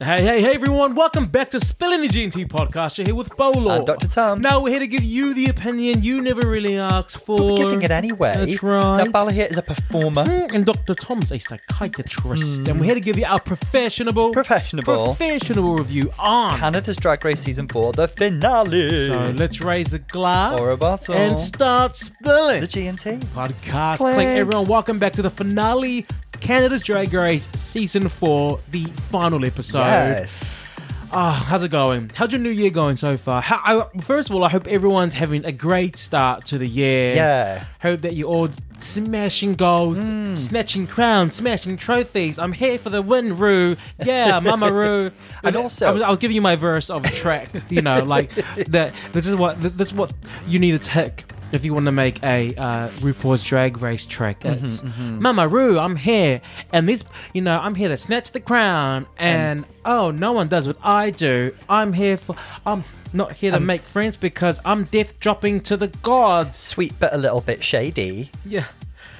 [0.00, 0.94] Hey, hey, hey, everyone!
[0.94, 2.98] Welcome back to Spilling the G&T podcast.
[2.98, 3.72] You're here with Paulo.
[3.78, 4.06] And Dr.
[4.06, 4.40] Tom.
[4.40, 7.56] Now we're here to give you the opinion you never really asked for.
[7.56, 8.30] Giving it anyway.
[8.32, 9.04] That's right.
[9.04, 10.22] Now, Paulo here is a performer.
[10.24, 10.94] Mm, And Dr.
[10.94, 12.68] Tom's a psychiatrist.
[12.68, 14.84] And we're here to give you our professional, Professional.
[14.84, 16.56] professional review on.
[16.60, 19.08] Canada's Drag Race Season 4, the finale.
[19.08, 21.16] So let's raise a glass Or a bottle.
[21.16, 22.60] and start spilling.
[22.60, 22.94] the G&T.
[23.34, 23.96] podcast.
[23.96, 24.14] Click.
[24.14, 24.28] Click.
[24.28, 26.06] Everyone, welcome back to the finale,
[26.38, 29.87] Canada's Drag Race Season 4, the final episode.
[29.90, 30.66] Yes.
[31.10, 32.10] Ah, how's it going?
[32.14, 33.40] How's your new year going so far?
[33.40, 33.56] How,
[33.96, 37.14] I, first of all, I hope everyone's having a great start to the year.
[37.14, 37.64] Yeah.
[37.80, 40.34] Hope that you're all smashing goals, Hmm.
[40.34, 42.38] snatching crowns, smashing trophies.
[42.38, 43.76] I'm here for the win, Ru.
[44.04, 45.10] Yeah, Mama Ru.
[45.42, 47.48] And also- I was, I was giving you my verse of a track.
[47.70, 48.30] You know, like
[48.68, 48.92] that.
[49.12, 50.12] This is what this is what
[50.46, 54.40] you need to tick if you want to make a uh, RuPaul's Drag Race track.
[54.40, 56.40] Mm-hmm, It's Mama Ru, I'm here,
[56.72, 59.06] and this, you know, I'm here to snatch the crown.
[59.18, 61.54] And, oh, no one does what I do.
[61.68, 62.36] I'm here for.
[62.66, 66.56] I'm not here to make friends because I'm death dropping to the gods.
[66.58, 68.30] Sweet but a little bit shady.
[68.44, 68.66] Yeah.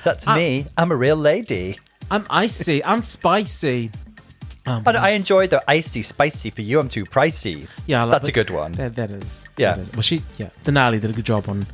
[0.04, 0.66] That's I- me.
[0.76, 1.78] I'm a real lady.
[2.10, 2.82] I'm icy.
[2.84, 3.90] I'm spicy.
[4.66, 6.50] Um, And I enjoy the icy spicy.
[6.50, 7.68] For you, I'm too pricey.
[7.86, 8.72] yeah, I like That's a good one.
[8.72, 9.44] That, that is.
[9.56, 9.74] Yeah.
[9.74, 9.92] that is.
[9.92, 10.22] Well, she.
[10.38, 10.50] Yeah.
[10.64, 11.66] Denali did a good job on,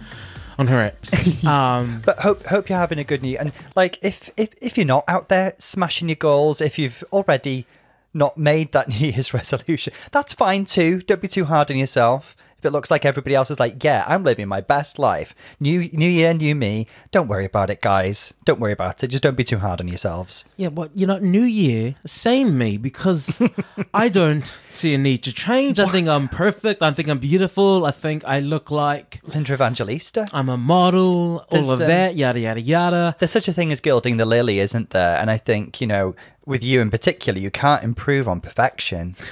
[0.58, 1.44] on her hips.
[1.44, 2.02] um.
[2.04, 3.40] But hope hope you're having a good new year.
[3.40, 7.66] And like if if if you're not out there smashing your goals, if you've already
[8.12, 11.00] not made that New Year's resolution, that's fine too.
[11.02, 12.36] Don't be too hard on yourself.
[12.64, 15.34] If it looks like everybody else is like, yeah, I'm living my best life.
[15.60, 16.86] New New Year, new me.
[17.10, 18.32] Don't worry about it, guys.
[18.46, 19.08] Don't worry about it.
[19.08, 20.46] Just don't be too hard on yourselves.
[20.56, 23.38] Yeah, but you know, New Year, same me because
[23.92, 25.78] I don't see a need to change.
[25.78, 26.80] I think I'm perfect.
[26.80, 27.84] I think I'm beautiful.
[27.84, 30.26] I think I look like Linda Evangelista.
[30.32, 31.40] I'm a model.
[31.40, 33.14] All There's, of um, that, yada yada yada.
[33.18, 35.18] There's such a thing as gilding the lily, isn't there?
[35.18, 39.16] And I think, you know, with you in particular, you can't improve on perfection.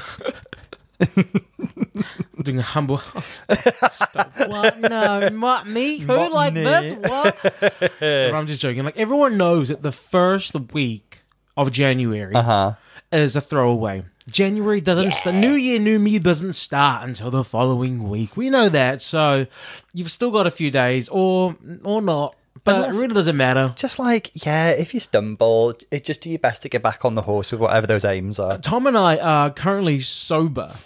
[2.43, 2.99] doing a humble.
[3.53, 4.33] Stop.
[4.49, 4.79] what?
[4.79, 5.99] No, what me?
[5.99, 6.63] Who What like me?
[6.63, 6.93] this?
[6.95, 7.37] What?
[7.61, 8.85] But I'm just joking.
[8.85, 11.23] Like everyone knows that the first week
[11.57, 12.73] of January Uh huh.
[13.11, 14.05] is a throwaway.
[14.31, 15.35] January doesn't start.
[15.35, 18.37] New Year, New Me doesn't start until the following week.
[18.37, 19.03] We know that.
[19.03, 19.47] So
[19.93, 22.37] you've still got a few days, or or not.
[22.65, 23.73] But it really doesn't matter.
[23.77, 27.17] Just like, yeah, if you stumble, it just do your best to get back on
[27.17, 28.57] the horse with whatever those aims are.
[28.59, 30.77] Tom and I are currently sober.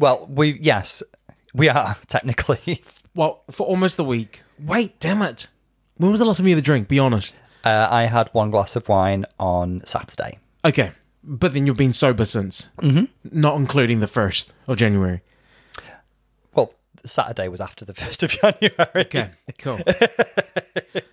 [0.00, 1.02] Well, we, yes,
[1.52, 2.82] we are technically.
[3.14, 4.42] Well, for almost a week.
[4.58, 5.46] Wait, damn it.
[5.98, 6.88] When was the last time you had a drink?
[6.88, 7.36] Be honest.
[7.64, 10.38] Uh, I had one glass of wine on Saturday.
[10.64, 10.92] Okay.
[11.22, 12.68] But then you've been sober since.
[12.78, 13.38] Mm-hmm.
[13.38, 15.20] Not including the 1st of January.
[17.04, 19.06] Saturday was after the 1st of January.
[19.06, 19.78] Okay, cool.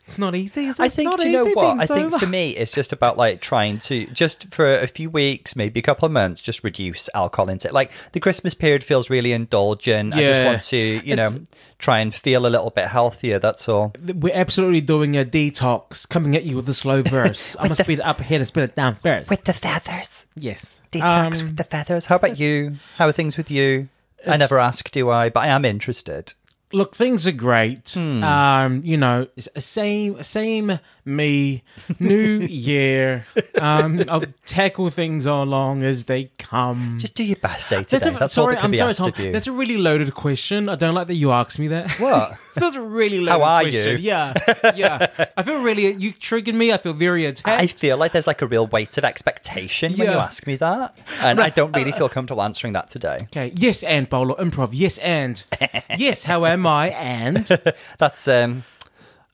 [0.06, 0.66] it's not easy.
[0.66, 0.82] Is it?
[0.82, 1.80] I It's think, do you know what?
[1.80, 2.20] I think sober.
[2.20, 5.84] for me, it's just about like trying to, just for a few weeks, maybe a
[5.84, 7.74] couple of months, just reduce alcohol intake.
[7.74, 10.16] Like the Christmas period feels really indulgent.
[10.16, 11.42] I just want to, you know,
[11.80, 13.40] try and feel a little bit healthier.
[13.40, 13.94] That's all.
[14.16, 17.56] We're absolutely doing a detox, coming at you with a slow verse.
[17.60, 19.30] I'm going to speed it up here and speed it down first.
[19.30, 20.26] With the feathers.
[20.36, 20.82] yes.
[20.92, 22.06] Detox Um, with the feathers.
[22.06, 22.76] How about you?
[22.98, 23.90] How are things with you?
[24.26, 25.30] I never ask, do I?
[25.30, 26.34] But I am interested.
[26.74, 27.92] look, things are great.
[27.92, 28.24] Hmm.
[28.24, 31.64] Um, you know, same, same me,
[32.00, 33.26] new year.
[33.62, 36.98] Um, I'll tackle things along as they come.
[37.00, 38.10] Just do your best day to day.
[38.10, 39.08] That's all that can I'm be sorry, asked Tom.
[39.10, 39.32] of you.
[39.32, 40.68] That's a really loaded question.
[40.68, 41.92] I don't like that you asked me that.
[42.00, 42.38] What?
[42.60, 43.92] That's a really loaded are question.
[43.92, 43.98] you?
[43.98, 44.34] Yeah,
[44.76, 45.26] yeah.
[45.36, 45.94] I feel really.
[45.94, 46.72] You triggered me.
[46.74, 47.62] I feel very attacked.
[47.62, 50.98] I feel like there's like a real weight of expectation when you ask me that.
[51.22, 53.20] And I don't really feel comfortable answering that today.
[53.24, 53.54] Okay.
[53.56, 54.70] Yes, and Paulo improv.
[54.72, 55.44] Yes, and
[55.98, 56.24] yes.
[56.24, 56.90] How am I?
[56.90, 57.46] And
[57.98, 58.64] That's um,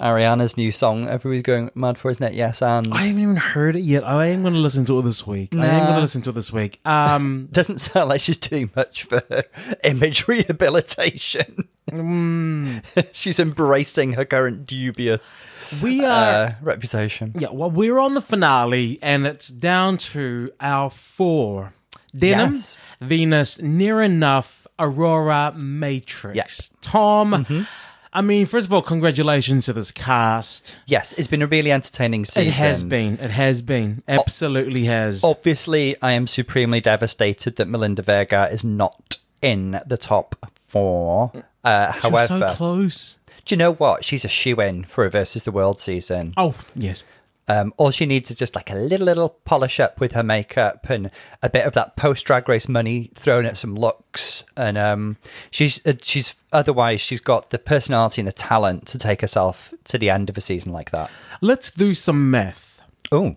[0.01, 1.07] Ariana's new song.
[1.07, 2.33] Everybody's going mad for, isn't it?
[2.33, 4.03] Yes, and I haven't even heard it yet.
[4.03, 5.55] I am going to listen to it this week.
[5.55, 6.79] I am going to listen to it this week.
[6.85, 9.23] Um, doesn't sound like she's doing much for
[9.83, 11.69] image rehabilitation.
[11.89, 12.83] Mm.
[13.13, 15.45] she's embracing her current dubious
[15.81, 16.45] we are.
[16.45, 17.33] uh, reputation.
[17.37, 17.49] yeah.
[17.51, 21.73] Well, we're on the finale, and it's down to our four:
[22.15, 22.77] Denim, Yes.
[22.99, 26.35] Venus, Nearah Nuff, Aurora, Matrix.
[26.35, 26.71] Yes.
[26.81, 27.67] Tom.
[28.15, 30.75] I mean, first of all, congratulations to this cast.
[30.85, 32.47] Yes, it's been a really entertaining season.
[32.47, 33.13] It has been.
[33.15, 34.03] It has been.
[34.07, 35.23] Absolutely has.
[35.23, 41.31] Obviously, I am supremely devastated that Melinda Verga is not in the top four.
[41.63, 43.17] Uh, however, so close.
[43.45, 44.05] do you know what?
[44.05, 46.33] She's a shoe in for a versus the world season.
[46.37, 47.03] Oh yes.
[47.47, 50.89] Um, all she needs is just like a little, little polish up with her makeup
[50.89, 51.11] and
[51.41, 54.45] a bit of that post drag race money thrown at some looks.
[54.55, 55.17] And um,
[55.51, 59.97] she's uh, she's otherwise she's got the personality and the talent to take herself to
[59.97, 61.11] the end of a season like that.
[61.41, 62.81] Let's do some math.
[63.11, 63.35] Oh,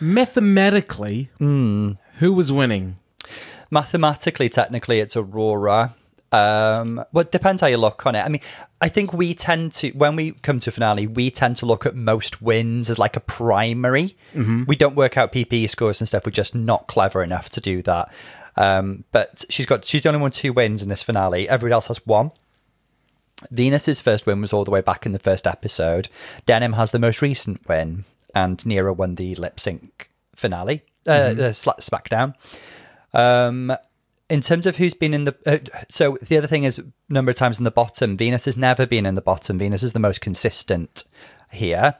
[0.00, 1.92] Mathematically, Hmm.
[2.18, 2.96] who was winning?
[3.70, 5.94] mathematically, technically, it's Aurora.
[6.36, 8.20] Um, well, it depends how you look on it.
[8.22, 8.40] I mean,
[8.80, 11.94] I think we tend to, when we come to finale, we tend to look at
[11.94, 14.16] most wins as like a primary.
[14.66, 16.26] We don't work out PPE scores and stuff.
[16.26, 18.12] We're just not clever enough to do that.
[18.56, 21.48] Um, but she's got, she's the only one two wins in this finale.
[21.48, 22.32] Everybody else has one.
[23.50, 26.08] Venus's first win was all the way back in the first episode.
[26.46, 28.04] Denim has the most recent win,
[28.34, 32.34] and Nearah won the lip sync finale, uh, uh, Sla- SmackDown.
[33.12, 33.76] Um,
[34.28, 35.58] in terms of who's been in the, uh,
[35.88, 38.16] so the other thing is number of times in the bottom.
[38.16, 39.58] Venus has never been in the bottom.
[39.58, 41.04] Venus is the most consistent
[41.52, 41.94] here.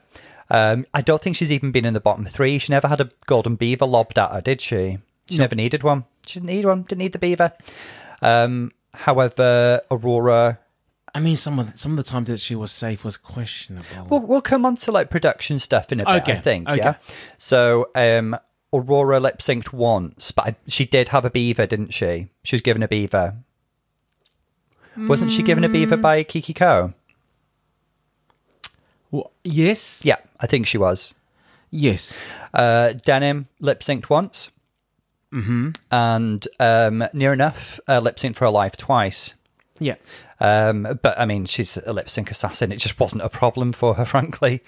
[0.50, 2.58] Um, I don't think she's even been in the bottom three.
[2.58, 4.99] She never had a golden beaver lobbed at her, did she?
[5.28, 6.05] She never needed one.
[6.26, 6.82] She didn't need one.
[6.82, 7.52] Didn't need the beaver.
[8.23, 10.58] Um, however, Aurora
[11.17, 14.06] I mean, some of the, some of the times that she was safe was questionable.
[14.11, 16.69] We'll, we'll come on to like production stuff in a bit, Okay, I think.
[16.69, 16.76] okay.
[16.76, 16.94] Yeah.
[17.38, 18.37] So, um,
[18.72, 22.28] Aurora lip synced once, but I, she did have a beaver, didn't she?
[22.44, 23.36] She was given a beaver.
[24.96, 26.94] Wasn't she given a beaver by Kiki Coe?
[29.10, 31.14] Well, yes, Yeah, I think she was.
[31.70, 32.18] yes.
[32.54, 34.50] Uh, Denim lip synced once.
[35.32, 35.70] Mm-hmm.
[35.90, 39.34] And um, Nearah Nuff uh, lip synced for her life twice.
[39.78, 39.96] Yeah.
[40.40, 42.72] Um, but I mean, she's a lip sync assassin.
[42.72, 44.62] It just wasn't a problem for her, frankly.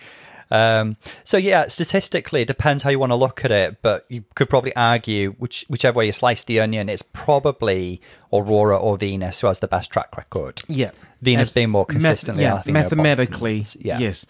[0.51, 4.25] Um, so yeah, statistically, it depends how you want to look at it, but you
[4.35, 8.01] could probably argue which, whichever way you slice the onion, it's probably
[8.33, 10.63] Aurora or Venus who has the best track record.
[10.69, 10.91] Yeah.
[11.21, 13.65] Venus As being more math- consistently, yeah, I think, mathematically.
[13.79, 13.99] Yeah.
[13.99, 14.25] Yes.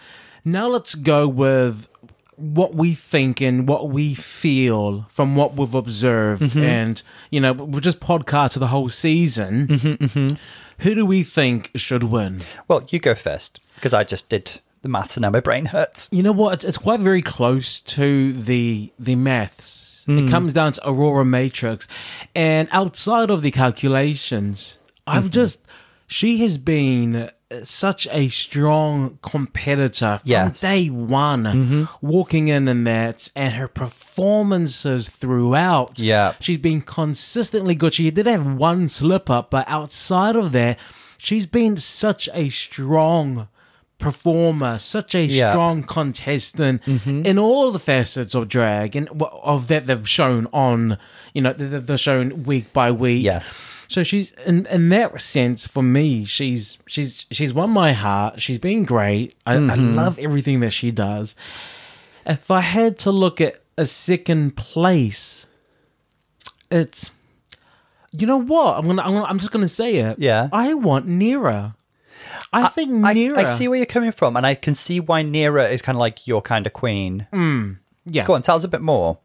[0.44, 1.88] Now let's go with
[2.36, 6.58] what we think and what we feel from what we've observed, Mm-hmm.
[6.62, 9.66] and you know, we're just podcasted the whole season.
[9.66, 10.36] Mm-hmm,
[10.80, 12.42] Who do we think should win?
[12.68, 16.08] Well, you go first because I just did the maths and now my brain hurts.
[16.10, 16.54] You know what?
[16.54, 20.02] It's, it's quite very close to the the maths.
[20.06, 20.18] Hmm.
[20.26, 21.86] It comes down to Aurora Matrix,
[22.34, 25.30] and outside of the calculations, I've Mm-hmm.
[25.32, 25.60] just
[26.06, 27.16] she has been
[27.50, 30.62] uh, such a strong competitor from Yes.
[30.62, 30.66] Mm-hmm.
[30.66, 36.00] day one, walking in and that, and her performances throughout.
[36.00, 36.32] Yeah.
[36.40, 37.94] she's been consistently good.
[37.94, 40.78] She did have one slip up, but outside of that,
[41.18, 43.48] she's been such a strong
[43.98, 45.50] performer, such a Yeah.
[45.50, 47.26] strong contestant mm-hmm.
[47.26, 50.98] in all the facets of drag and of that they've shown on,
[51.34, 53.24] you know, they've shown week by week.
[53.24, 53.62] Yes.
[53.88, 58.40] So she's in in that sense for me, she's she's she's won my heart.
[58.40, 59.34] She's been great.
[59.44, 59.96] I, I mm-hmm.
[59.96, 61.34] love everything that she does.
[62.24, 65.46] If I had to look at a second place,
[66.70, 67.10] it's
[68.12, 70.18] you know what I'm gonna I'm, gonna, I'm just gonna say it.
[70.18, 70.48] Yeah.
[70.52, 71.74] I want Nearah.
[72.52, 73.36] I, think I, Nearah.
[73.38, 76.00] I see where you're coming from, and I can see why Nearah is kind of
[76.00, 77.26] like your kind of queen.
[78.04, 78.24] yeah.
[78.24, 79.18] Go on, tell us a bit more.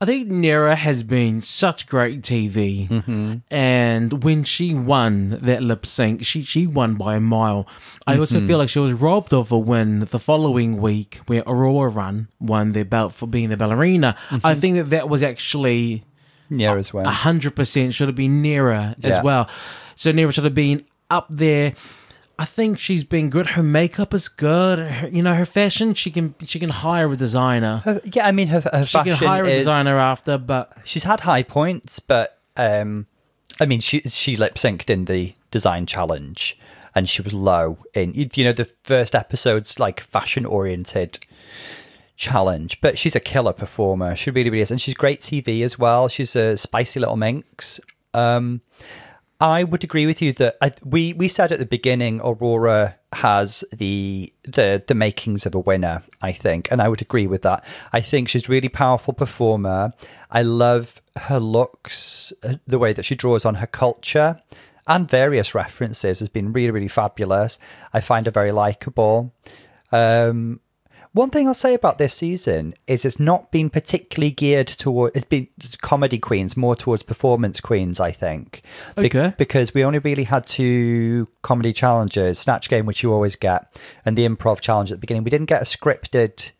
[0.00, 3.36] I think Nearah has been such great TV, Mm-hmm.
[3.50, 7.66] and when she won that lip sync, she she won by a mile.
[8.06, 8.46] I also Mm-hmm.
[8.48, 12.72] feel like she was robbed of a win the following week where Aurora Run won
[12.72, 14.16] the belt for being the ballerina.
[14.28, 14.44] Mm-hmm.
[14.46, 16.04] I think that that was actually
[16.50, 17.06] Nearah as well.
[17.08, 19.48] hundred percent should have been Nearah as well.
[19.94, 21.72] So Nearah should have been up there.
[22.38, 23.50] I think she's been good.
[23.50, 24.78] Her makeup is good.
[24.80, 25.94] Her, you know, her fashion.
[25.94, 27.78] She can she can hire a designer.
[27.84, 31.20] Her- yeah, I mean, her, her She can hire a designer after, but She's had
[31.20, 33.06] high points, but um,
[33.60, 36.58] I mean, she she lip synced in the design challenge,
[36.94, 41.18] and she was low in you, you know the first episode's like fashion oriented
[42.16, 42.80] challenge.
[42.80, 44.16] But she's a killer performer.
[44.16, 46.08] She really really is, and she's great TV as well.
[46.08, 47.80] She's a spicy little minx.
[48.12, 48.60] Um,
[49.40, 53.64] I would agree with you that I, we we said at the beginning Aurora has
[53.72, 56.02] the the the makings of a winner.
[56.22, 57.64] I think, and I would agree with that.
[57.92, 59.92] I think she's a really powerful performer.
[60.30, 64.38] I love her looks, uh, the way that she draws on her culture,
[64.86, 67.58] and various references has been really really fabulous.
[67.92, 69.34] I find her very likable.
[69.90, 70.60] Um,
[71.14, 75.24] one thing I'll say about this season is it's not been particularly geared toward it's
[75.24, 75.46] been
[75.80, 78.62] comedy queens, more towards performance queens, I think.
[78.96, 79.32] Be- Okay.
[79.38, 84.18] because we only really had two comedy challenges, Snatch Game, which you always get, and
[84.18, 85.22] the improv challenge at the beginning.
[85.24, 86.50] We didn't get a scripted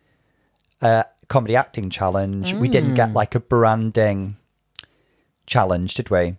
[0.81, 2.53] uh, comedy acting challenge.
[2.53, 4.37] We didn't get like a branding
[5.47, 6.37] challenge, did we?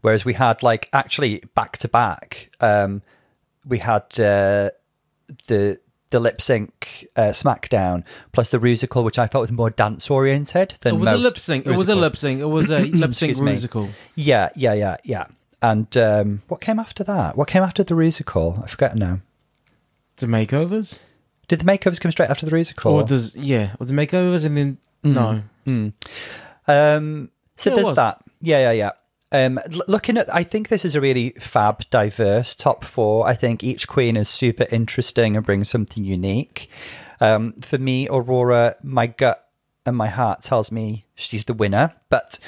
[0.00, 3.02] Whereas we had like actually back to back, um,
[3.64, 4.70] we had uh,
[5.46, 5.78] the
[6.10, 10.74] the lip sync uh, SmackDown plus the musical, which I felt was more dance oriented
[10.80, 11.66] than It was a lip sync.
[11.66, 12.40] It was a lip sync.
[12.40, 13.88] It was a lip sync musical.
[14.14, 15.26] Yeah, yeah, yeah, yeah.
[15.60, 17.36] And um, what came after that?
[17.36, 18.60] What came after the musical?
[18.62, 19.20] I forget now.
[20.16, 21.02] The makeovers,
[21.46, 22.92] Did the makeovers come straight after the musical?
[22.94, 25.14] or does yeah, or the makeovers, and then Mm.
[25.14, 25.92] no.
[26.66, 28.20] Um, so Yeah, there's that.
[28.40, 28.90] Yeah, yeah, yeah.
[29.30, 33.28] Um, looking at, I think this is a really fab, diverse top four.
[33.28, 36.70] I think each queen is super interesting and brings something unique.
[37.20, 39.44] Um, for me, Aurora, my gut
[39.84, 41.92] and my heart tells me she's the winner.
[42.10, 42.38] But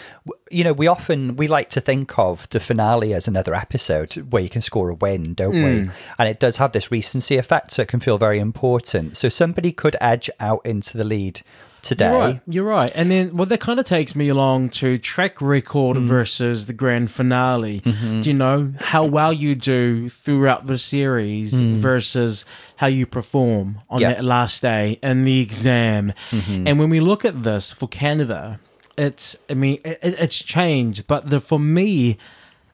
[0.50, 4.42] you know, we often we like to think of the finale as another episode where
[4.42, 5.90] you can score a win, don't we?
[6.18, 9.16] And it does have this recency effect, so it can feel very important.
[9.16, 11.42] So somebody could edge out into the lead
[11.82, 12.06] today.
[12.10, 12.40] You're right.
[12.46, 12.92] You're right.
[12.94, 16.06] And then, well, that kind of takes me along to track record Mm.
[16.06, 17.80] versus the grand finale.
[17.80, 18.20] Mm-hmm.
[18.20, 22.44] Do you know how well you do throughout the series versus
[22.76, 24.02] how you perform on Mm.
[24.02, 24.12] Yeah.
[24.14, 26.12] that last day and the exam?
[26.30, 26.66] Mm-hmm.
[26.66, 28.60] And when we look at this for Canada,
[28.98, 31.06] it's, I mean, it- it's changed.
[31.06, 32.18] But the, for me,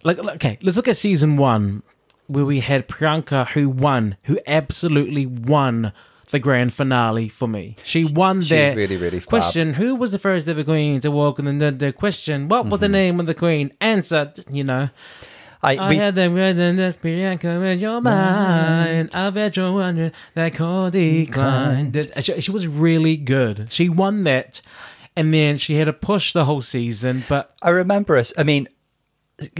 [0.04, 1.82] like, okay, let's look at season one
[2.28, 5.92] where we had Priyanka who won, who absolutely won
[6.30, 7.76] the grand finale for me.
[7.84, 9.28] She won She's that really, really fab.
[9.28, 9.74] question.
[9.74, 11.38] Who was the first ever queen to walk?
[11.38, 12.92] in the, the question, what was the mm-hmm.
[12.92, 13.72] name of the queen?
[13.80, 14.90] Answer, you know.
[15.62, 19.14] I, I we, had them written that Priyanka in your mind.
[19.14, 22.12] I bet you're wondering that call declined.
[22.20, 23.72] She, she was really good.
[23.72, 24.60] She won that.
[25.16, 28.34] And then she had to push the whole season, but I remember us.
[28.36, 28.68] I mean,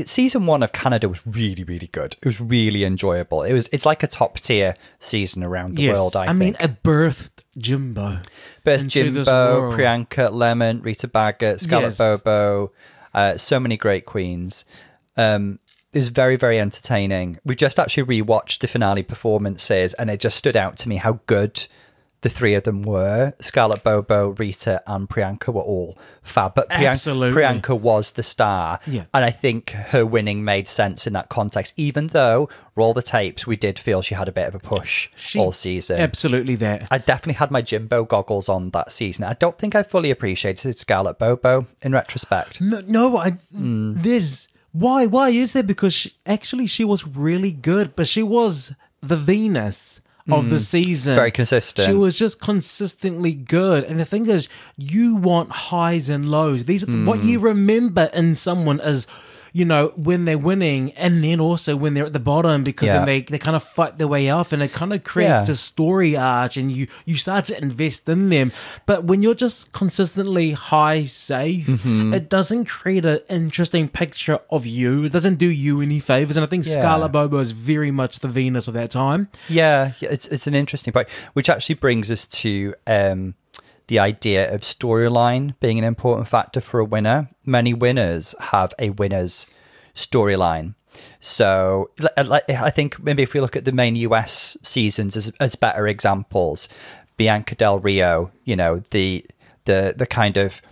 [0.05, 2.17] season one of Canada was really, really good.
[2.23, 3.43] It was really enjoyable.
[3.43, 3.69] It was.
[3.73, 6.17] It's like a top tier season around the yes, world.
[6.17, 6.71] I, I mean, think.
[6.71, 8.21] it birthed Jimbo.
[8.65, 9.71] Into Jimbo.
[9.73, 11.99] Priyanka, Lemon, Rita Baga, Scarlett Yes.
[11.99, 12.73] Bobo,
[13.15, 14.65] uh, so many great queens.
[15.17, 15.59] Um,
[15.93, 17.39] it was very, very entertaining.
[17.45, 21.21] We just actually rewatched the finale performances, and it just stood out to me how
[21.27, 21.67] good
[22.27, 23.33] the three of them were.
[23.41, 26.57] Scarlett Bobo, Rita, and Priyanka were all fab.
[26.57, 27.41] But Priyanka, Absolutely.
[27.41, 28.81] Priyanka was the star.
[28.85, 29.05] Yeah.
[29.15, 33.47] And I think her winning made sense in that context, even though, roll the tapes,
[33.47, 36.01] we did feel she had a bit of a push She- all season.
[36.01, 36.89] Absolutely there.
[36.91, 39.25] I definitely had my Jimbo goggles on that season.
[39.25, 42.61] I don't think I fully appreciated Scarlett Bobo in retrospect.
[42.61, 43.93] No, no I, Hmm.
[44.03, 45.63] there's why why is there?
[45.63, 51.15] Because she, actually she was really good, but she was the Venus of the season.
[51.15, 51.17] Hmm.
[51.17, 51.87] Very consistent.
[51.87, 56.65] She was just consistently good, and the thing is, you want highs and lows.
[56.65, 57.29] These are what Hmm.
[57.29, 59.07] you remember in someone as.
[59.57, 62.97] You know, when they're winning and then also when they're at the bottom because Yeah.
[62.99, 65.53] then they, they kind of fight their way up and it kind of creates Yeah.
[65.53, 68.53] a story arch and you, you start to invest in them.
[68.85, 72.13] But when you're just consistently high safe, Mm-hmm.
[72.13, 75.05] it doesn't create an interesting picture of you.
[75.05, 76.37] It doesn't do you any favors.
[76.37, 76.75] And I think Yeah.
[76.75, 79.29] Scarlett Bobo is very much the Venus of that time.
[79.49, 83.35] Yeah, yeah, it's it's an interesting point, which actually brings us to um,
[83.89, 87.29] the idea of storyline being an important factor for a winner.
[87.45, 89.47] Many winners have a winner's
[89.95, 90.75] storyline.
[91.21, 95.87] So, I think maybe if we look at the main US seasons as, as better
[95.87, 96.69] examples,
[97.17, 99.25] Bianca Del Rio, you know, the
[99.67, 100.63] the the kind of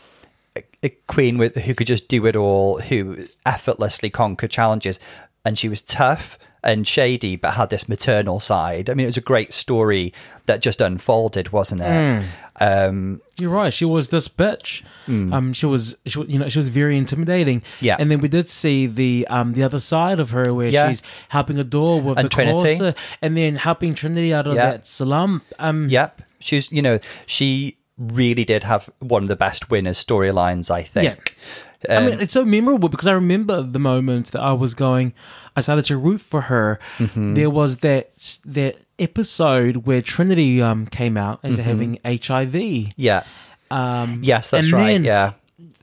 [0.82, 4.98] a- queen with who could just do it all, who effortlessly conquered challenges,
[5.44, 8.88] and she was tough and shady, but had this maternal side.
[8.90, 10.12] I mean, it was a great story
[10.46, 12.24] that just unfolded, wasn't it?
[12.60, 13.72] Um, You're right.
[13.72, 14.82] She was this bitch.
[15.06, 17.60] Um, she was, she was, you know, she was very intimidating.
[17.60, 17.64] Mm.
[17.80, 17.96] Yeah.
[17.98, 20.88] And then we did see the um the other side of her where Yeah.
[20.88, 22.76] she's helping Adore with And the Trinity.
[22.78, 24.70] Corsa and then helping Trinity out of Yeah.
[24.72, 25.44] that slump.
[25.58, 30.70] Um, yep, she's you know she really did have one of the best winners storylines.
[30.70, 31.36] I think.
[31.73, 35.12] I Um, mean, it's so memorable because I remember the moment that I was going.
[35.56, 36.78] I started to root for her.
[36.98, 37.34] Mm-hmm.
[37.34, 41.62] There was that that episode where Trinity um came out as Mm-hmm.
[41.62, 42.92] having HIV.
[42.96, 43.22] yeah.
[43.70, 44.86] Um, Yes, that's and right.
[44.86, 45.32] then- yeah.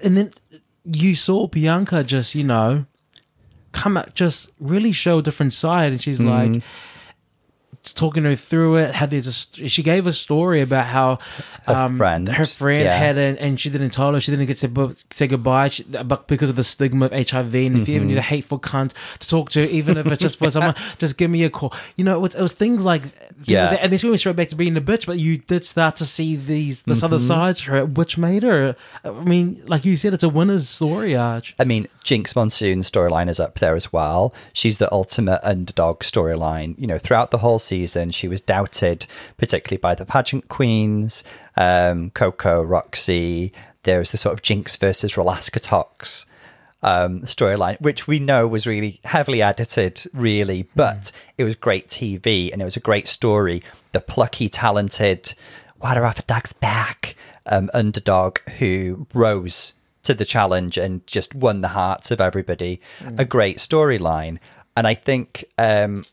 [0.04, 0.34] and then
[0.86, 2.86] you saw Bianca just you know
[3.72, 6.54] come out, just really show a different side, and she's Mm-hmm.
[6.54, 6.64] like
[7.84, 8.96] talking her through it.
[8.96, 11.20] How there's a st- she gave a story about how
[11.66, 12.96] Her um, friend, her friend yeah.
[12.98, 16.28] had an, and she didn't tell her she didn't get to say goodbye she, but
[16.28, 17.54] because of the stigma of HIV.
[17.56, 18.18] And if you ever need Mm-hmm.
[18.20, 21.44] a hateful cunt to talk to, even if it's just for someone, just give me
[21.44, 21.74] a call.
[21.96, 23.72] You know, it was, it was things like things Yeah.
[23.72, 25.06] like and she went straight back to being a bitch.
[25.06, 27.06] But you did start to see these this Mm-hmm.
[27.06, 28.76] other sides to her, which made her.
[29.04, 31.56] I mean, like you said, it's a winner's story arch.
[31.60, 34.34] I mean, Jinkx Monsoon's storyline is up there as well.
[34.54, 36.76] She's the ultimate underdog storyline.
[36.78, 37.71] You know, throughout the whole season,
[38.14, 39.06] she was doubted,
[39.38, 41.24] particularly by the pageant queens,
[41.56, 43.52] um, Coco, Roxy.
[43.84, 46.26] There's the sort of Jinkx versus Rolaska Tox
[46.84, 52.52] um, storyline, which we know was really heavily edited, really, but it was great TV
[52.52, 53.64] and it was a great story.
[53.92, 55.34] The plucky, talented,
[55.80, 59.74] water off a duck's back um, underdog who rose
[60.04, 62.82] to the challenge and just won the hearts of everybody.
[63.18, 64.40] A great storyline.
[64.76, 66.06] And I think um,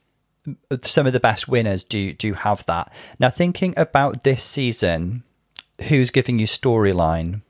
[0.82, 2.92] some of the best winners do do have that.
[3.18, 5.22] Now, thinking about this season,
[5.88, 7.42] who's giving you storyline?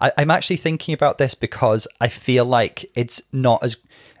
[0.00, 3.76] I, I'm actually thinking about this because I feel like it's not as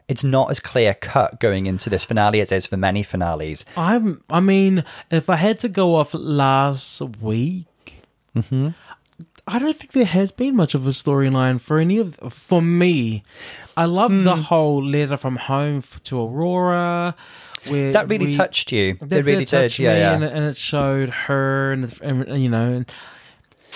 [0.08, 3.64] it's not as clear cut going into this finale as it is for many finales.
[3.76, 4.22] I'm.
[4.30, 7.66] I mean, if I had to go off last week,
[8.36, 8.68] Mm-hmm.
[9.48, 12.16] I don't think there has been much of a storyline for any of.
[12.30, 13.22] For me,
[13.76, 14.42] I love the Hmm.
[14.42, 17.14] whole letter from home f- to Aurora.
[17.66, 18.94] Where That really we- touched you.
[19.02, 19.78] that it really did.
[19.78, 20.14] Yeah, yeah.
[20.14, 22.84] And, and it showed her, and, and you know,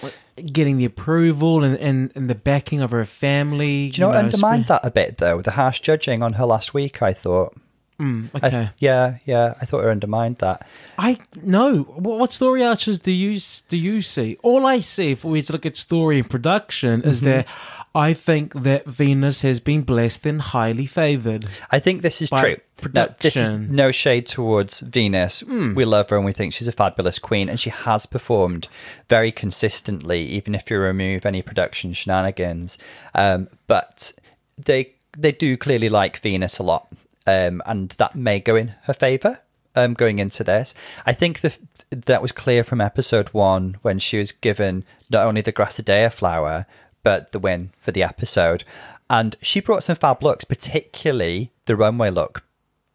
[0.03, 3.91] and getting the approval and, and, and the backing of her family.
[3.91, 5.43] Do you know what undermined that a bit though?
[5.43, 7.55] The harsh judging on her last week, I thought.
[8.03, 8.69] Mm, I- okay.
[8.79, 10.67] yeah, yeah, I thought it undermined that.
[10.99, 11.83] I no.
[11.85, 14.37] What, what story arches do you do you see?
[14.43, 17.27] All I see, if we look at story and production, is Mm-hmm.
[17.31, 17.47] that
[17.95, 21.47] I think that Venus has been blessed and highly favored.
[21.71, 22.57] I think this is true.
[22.95, 23.77] No, this is production.
[23.77, 25.45] no shade towards Venus.
[25.45, 28.67] We love her and we think she's a fabulous queen, and she has performed
[29.09, 32.79] very consistently, even if you remove any production shenanigans.
[33.15, 34.13] Um, but
[34.57, 36.89] they they do clearly like Venus a lot,
[37.27, 39.41] um, and that may go in her favor.
[39.75, 40.75] Um, going into this,
[41.07, 41.57] I think the,
[41.89, 46.67] that was clear from episode one when she was given not only the Grassadea flower,
[47.03, 48.65] but the win for the episode.
[49.09, 52.45] And she brought some fab looks, particularly the runway look.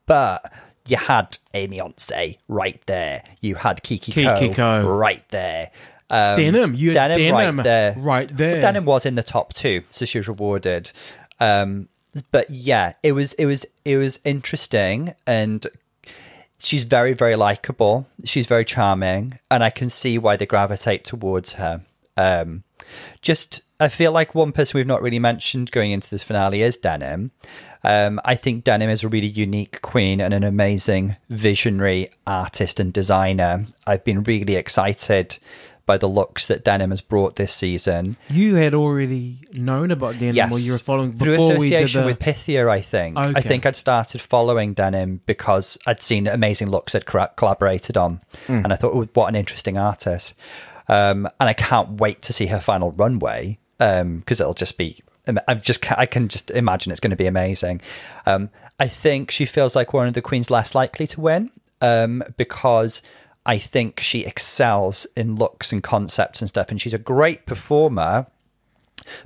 [0.06, 0.54] But
[0.88, 3.24] you had Aimee Yonce right there.
[3.42, 4.88] You had Kiki, Kiki Coe Ko.
[4.88, 5.72] right there.
[6.10, 7.96] Um, Denim, you had denim, denim right there.
[7.98, 8.52] right there.
[8.54, 10.92] Well, denim was in the top two, so she was rewarded.
[11.40, 11.90] Um,
[12.32, 15.66] but yeah, it was it was it was interesting, and
[16.60, 18.08] she's very very likable.
[18.24, 21.82] She's very charming, and I can see why they gravitate towards her.
[22.16, 22.64] Um,
[23.22, 26.78] just I feel like one person we've not really mentioned going into this finale is
[26.78, 27.32] Denim.
[27.84, 32.92] Um, I think Denim is a really unique queen and an amazing visionary artist and
[32.92, 33.66] designer.
[33.86, 35.38] I've been really excited
[35.88, 38.16] by the looks that Denim has brought this season.
[38.30, 41.82] You had already known about denim, Yes, or you were following through before we did
[41.82, 42.08] association the.
[42.08, 42.70] with Pythia.
[42.70, 43.18] I think.
[43.18, 48.62] I think I'd started following Denim because I'd seen amazing looks they'd collaborated on, Hmm.
[48.64, 50.36] and I thought, oh, what an interesting artist.
[50.88, 55.00] Um, and I can't wait to see her final runway because it'll just be.
[55.48, 55.90] I'm just.
[55.92, 57.82] I can just imagine it's going to be amazing.
[58.26, 61.50] Um, I think she feels like one of the queens less likely to win
[61.82, 63.02] um, because
[63.48, 68.28] I think she excels in looks and concepts and stuff, and she's a great performer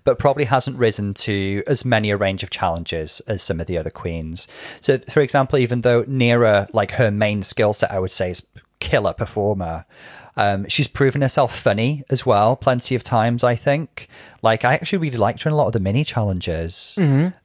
[0.03, 3.77] but probably hasn't risen to as many a range of challenges as some of the
[3.77, 4.47] other queens.
[4.79, 8.43] So, for example, even though Nearah, like her main skill set, I would say is
[8.79, 9.85] killer performer.
[10.37, 13.43] Um, she's proven herself funny as well, plenty of times.
[13.43, 14.07] I think.
[14.41, 16.95] Like, I actually really liked her in a lot of the mini challenges.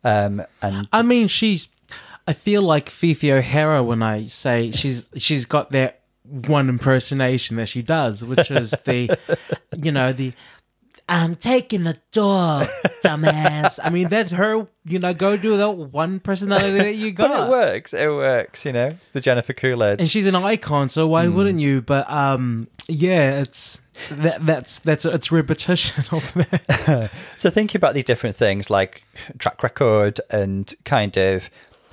[0.04, 1.68] Um, and I mean, she's.
[2.28, 7.56] I feel like Phi Phi O'Hara when I say she's she's got that one impersonation
[7.56, 9.16] that she does, which is the,
[9.76, 10.32] you know, the.
[11.08, 12.62] I'm taking the door,
[13.04, 13.78] dumbass.
[13.80, 14.66] I mean, that's her.
[14.84, 17.46] You know, go do that one personality that you but got.
[17.46, 17.94] it works.
[17.94, 18.64] It works.
[18.64, 20.00] You know, the Jennifer Coolidge.
[20.00, 21.80] and she's an icon, so why wouldn't you?
[21.80, 27.12] But um, yeah, it's that, that's that's it's repetition of that.
[27.36, 29.04] So thinking about these different things like
[29.38, 31.50] track record and kind of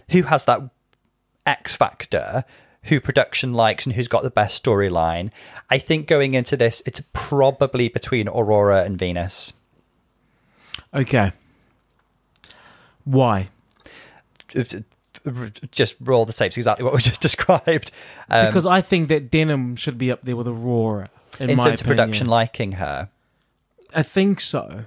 [0.10, 0.60] who has that
[1.46, 2.46] X factor,
[2.84, 5.32] who production likes and who's got the best storyline,
[5.70, 9.54] I think going into this, it's probably between Aurora and Venus.
[10.94, 11.32] Okay,
[13.06, 13.50] why?
[15.72, 17.92] Just roll the tapes, exactly what we just described.
[18.30, 21.10] Um, Because I think that Denim should be up there with Aurora.
[21.40, 23.10] In, in my terms of production liking her.
[23.94, 24.86] I think so.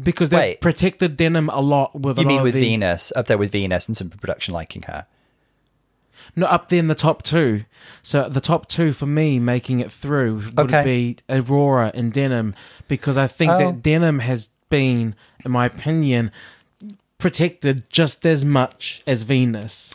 [0.00, 0.60] Because they Wait.
[0.60, 2.18] protected Denim a lot with.
[2.18, 5.06] You mean with the, Venus, up there with Venus and some production liking her?
[6.36, 7.64] No, up there in the top two.
[8.02, 10.84] So the top two for me making it through would Okay.
[10.84, 12.54] be Aurora and Denim
[12.88, 13.58] because I think Oh.
[13.58, 16.30] that Denim has been, in my opinion,
[17.18, 19.94] protected just as much as Venus.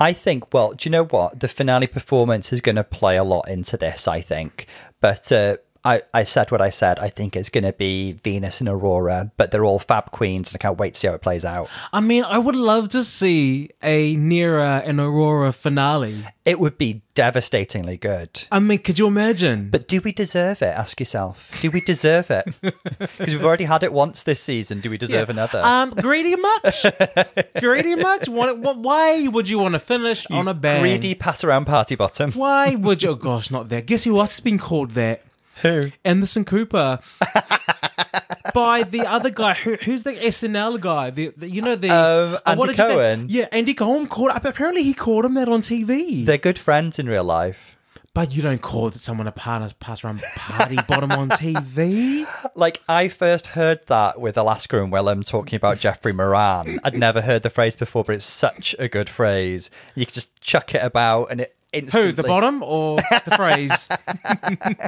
[0.00, 1.40] I think, well, do you know what?
[1.40, 4.66] The finale performance is going to play a lot into this, I think.
[5.00, 5.56] But uh,
[5.88, 6.98] I, I said what I said.
[6.98, 10.56] I think it's going to be Venus and Aurora, but they're all fab queens, and
[10.56, 11.70] I can't wait to see how it plays out.
[11.94, 16.24] I mean, I would love to see a Nearah and Aurora finale.
[16.44, 18.46] It would be devastatingly good.
[18.52, 19.70] I mean, could you imagine?
[19.70, 20.74] But do we deserve it?
[20.76, 21.58] Ask yourself.
[21.62, 22.46] Do we deserve it?
[22.98, 24.80] Because we've already had it once this season.
[24.80, 25.60] Do we deserve another?
[25.64, 26.84] Um, greedy much?
[27.60, 28.28] greedy much?
[28.28, 30.80] Why would you want to finish on a bang?
[30.80, 32.32] Greedy pass around party bottom.
[32.32, 33.10] Why would you?
[33.10, 33.80] Oh gosh, not there.
[33.80, 35.22] Guess who else has been called that?
[35.62, 35.90] Who?
[36.04, 37.00] Anderson Cooper.
[38.54, 41.10] By the other guy, who, who's the SNL guy?
[41.10, 42.90] The, the you know the Um, what Andy did you think?
[42.98, 43.26] Cohen.
[43.28, 44.30] Yeah, Andy Cohen called.
[44.34, 46.24] Apparently, he called him that on TV.
[46.24, 47.76] They're good friends in real life.
[48.14, 52.26] But you don't call someone a partner pass around party bottom on TV.
[52.54, 56.80] Like I first heard that with Alaska and Willam talking about Jeffrey Moran.
[56.82, 59.70] I'd never heard the phrase before, but it's such a good phrase.
[59.94, 62.10] You can just chuck it about and it instantly.
[62.10, 63.88] Who, the bottom or the phrase?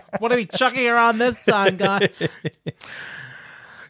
[0.18, 2.08] what are we chucking around this time, guy?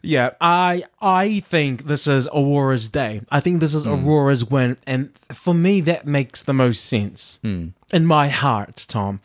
[0.02, 3.20] Yeah, I I think this is Aurora's day.
[3.30, 3.90] I think this is hmm.
[3.90, 7.68] Aurora's win, and for me, that makes the most sense hmm.
[7.92, 9.20] in my heart, Tom.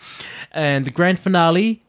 [0.51, 1.83] And the grand finale,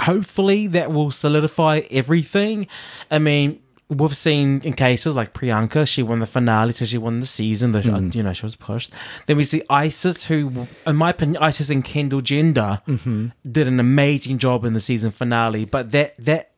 [0.00, 2.66] hopefully, that will solidify everything.
[3.10, 3.60] I mean,
[3.90, 7.72] we've seen in cases like Priyanka, she won the finale, so she won the season.
[7.72, 8.16] The mm-hmm.
[8.16, 8.92] you know she was pushed.
[9.26, 13.28] Then we see Icesis, who, in my opinion, Icesis and Kendall Gender mm-hmm.
[13.50, 15.64] did an amazing job in the season finale.
[15.64, 16.50] But that that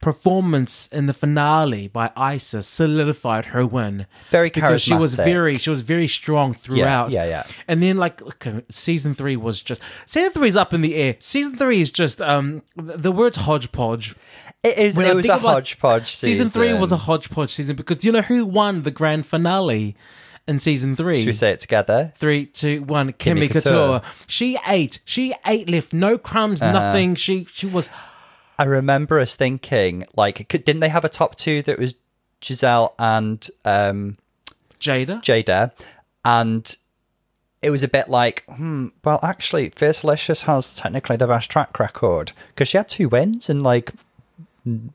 [0.00, 4.06] performance in the finale by Icesis solidified her win.
[4.30, 7.10] Very because she was very she was very strong throughout.
[7.10, 7.46] yeah, yeah.
[7.68, 10.94] And then like okay, uh, season three was just season three is up in the
[10.96, 11.16] air.
[11.18, 14.14] Season three is just um the word's hodgepodge.
[14.62, 14.96] It is.
[14.96, 16.46] When it was a hodgepodge season.
[16.46, 19.96] Season three was a hodgepodge season because do you know who won the grand finale
[20.46, 21.16] in season three?
[21.16, 22.12] Should we say it together?
[22.16, 23.12] Three, two, one.
[23.12, 24.00] Kimmy, Kimmy Couture.
[24.00, 24.02] Couture.
[24.26, 25.00] She ate.
[25.04, 25.92] She ate left.
[25.92, 26.60] No crumbs.
[26.60, 26.72] Uh-huh.
[26.72, 27.14] Nothing.
[27.14, 27.88] She she was.
[28.58, 31.94] I remember us thinking, like, could, didn't they have a top two that was
[32.44, 34.18] Giselle and um,
[34.78, 35.22] Jada.
[35.22, 35.72] Jada?
[36.26, 36.76] And
[37.62, 42.32] it was a bit like, hmm, well, actually, Fiercalicious has technically the best track record
[42.48, 43.92] because she had two wins and like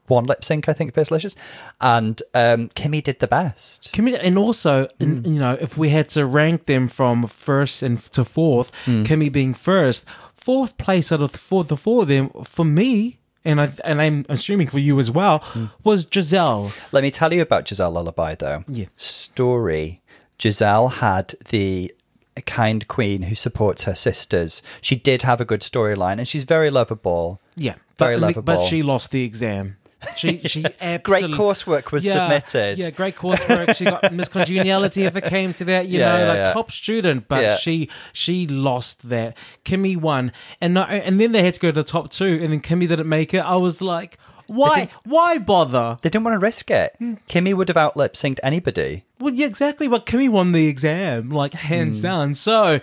[0.07, 1.35] one lip sync, I think, Fiercalicious.
[1.81, 3.93] And um, Kimmy did the best.
[3.93, 5.25] Kimmy, and also, Mm.
[5.25, 9.03] you know, if we had to rank them from first and to fourth, Mm.
[9.05, 13.19] Kimmy being first, fourth place out of the four, the four of them, for me,
[13.43, 15.69] and I and I'm assuming for you as well, Mm.
[15.83, 16.71] was Giselle.
[16.91, 18.63] Let me tell you about Giselle Lullaby, though.
[18.67, 18.85] Yeah.
[18.95, 20.01] Story.
[20.41, 21.91] Giselle had the
[22.41, 24.61] kind queen who supports her sisters.
[24.81, 27.39] She did have a good storyline, and she's very lovable.
[27.55, 29.77] Yeah, Very but, but she lost the exam.
[30.17, 30.61] She she
[31.03, 32.77] Great coursework was submitted.
[32.77, 33.75] Yeah, great coursework.
[33.75, 36.53] She got Miss Congeniality if it came to that, you Yeah, know, yeah, like yeah.
[36.53, 37.55] top student, but Yeah.
[37.57, 39.35] she she lost that.
[39.63, 42.51] Kimmy won, and not, and then they had to go to the top two, and
[42.53, 43.39] then Kimmy didn't make it.
[43.39, 45.97] I was like, why why bother?
[46.01, 46.95] They didn't want to risk it.
[46.99, 47.13] Hmm.
[47.29, 49.03] Kimmy would have out lip synced anybody.
[49.19, 49.87] Well, yeah, exactly.
[49.87, 51.67] But Kimmy won the exam, like Hmm.
[51.67, 52.33] hands down.
[52.33, 52.79] So,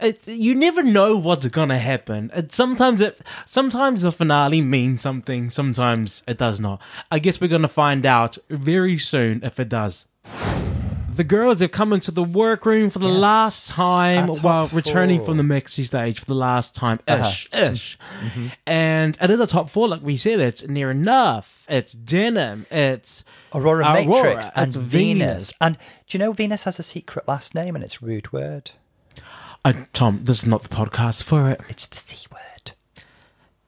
[0.00, 2.30] it, you never know what's gonna happen.
[2.34, 5.48] It, sometimes it, sometimes the finale means something.
[5.50, 6.80] Sometimes it does not.
[7.10, 10.06] I guess we're gonna find out very soon if it does.
[11.16, 15.26] The girls have come into the workroom for the Yes, last time while returning four.
[15.26, 17.70] from the Mexi stage for the last time ish, Uh-huh.
[17.72, 17.98] ish.
[18.66, 20.40] And it is a top four, like we said.
[20.40, 21.64] It's Nearah Nuff.
[21.68, 22.66] It's denim.
[22.70, 23.24] It's
[23.54, 24.82] Aurora, Aurora, Matrix and Venus.
[24.90, 25.52] Venus.
[25.60, 28.72] And do you know Venus has a secret last name and it's rude word?
[29.64, 31.60] Uh, Tom, this is not the podcast for it.
[31.68, 32.72] It's the C word.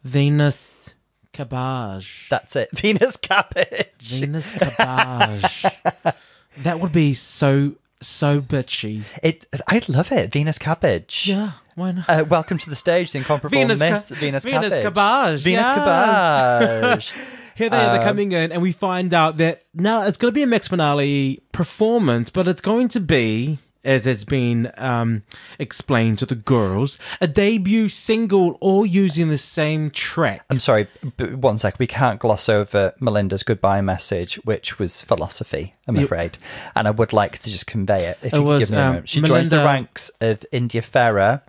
[0.04, 0.94] Venus
[1.32, 2.26] Cabage.
[2.30, 2.70] That's it.
[2.72, 3.94] Venus Cabbage.
[4.02, 5.64] Venus Cabage.
[6.62, 9.02] that would be so so bitchy.
[9.22, 9.46] It.
[9.66, 10.32] I'd love it.
[10.32, 11.26] Venus Cabbage.
[11.26, 12.08] Yeah, why not?
[12.08, 14.82] Uh, welcome to the stage, the incomparable Venus Ca- Venus, Venus Cabbage.
[14.82, 15.74] Cabbage, Venus yes.
[15.74, 17.12] Cabbage.
[17.56, 20.32] Here they are, they're um, coming in, and we find out that now it's going
[20.32, 25.22] to be a mix finale performance, but it's going to be, as it's been um,
[25.58, 30.44] explained to the girls, a debut single, all using the same track.
[30.50, 31.78] I'm sorry, one sec.
[31.78, 36.04] We can't gloss over Melinda's goodbye message, which was philosophy, I'm Yep.
[36.04, 36.38] afraid.
[36.76, 38.18] And I would like to just convey it.
[38.22, 39.08] If It you could was, give me a um, moment.
[39.08, 41.42] She joins the ranks of India Ferrah.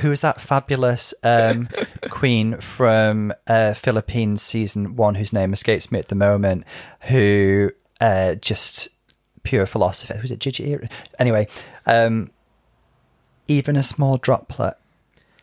[0.00, 1.68] Who is that fabulous um,
[2.10, 6.64] queen from uh, Philippines season one, whose name escapes me at the moment,
[7.08, 8.90] who uh, just
[9.42, 10.14] pure philosopher.
[10.14, 10.78] Who's it Gigi?
[11.18, 11.48] Anyway,
[11.86, 12.30] um,
[13.48, 14.74] even a small droplet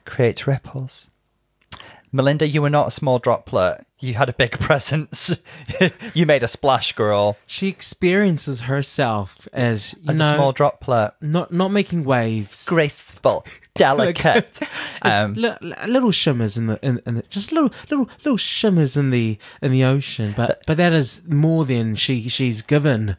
[0.05, 1.09] creates ripples.
[2.11, 3.85] Melinda, you were not a small droplet.
[3.99, 5.37] You had a big presence.
[6.15, 7.37] you made a splash, girl.
[7.45, 11.11] She experiences herself as, As know, a small droplet.
[11.21, 12.65] not, not making waves.
[12.65, 14.59] Graceful, delicate.
[15.03, 18.97] um, Li- li- little shimmers in the, in, in the just little little little shimmers
[18.97, 23.17] in the in the ocean, but but that is more than she she's given.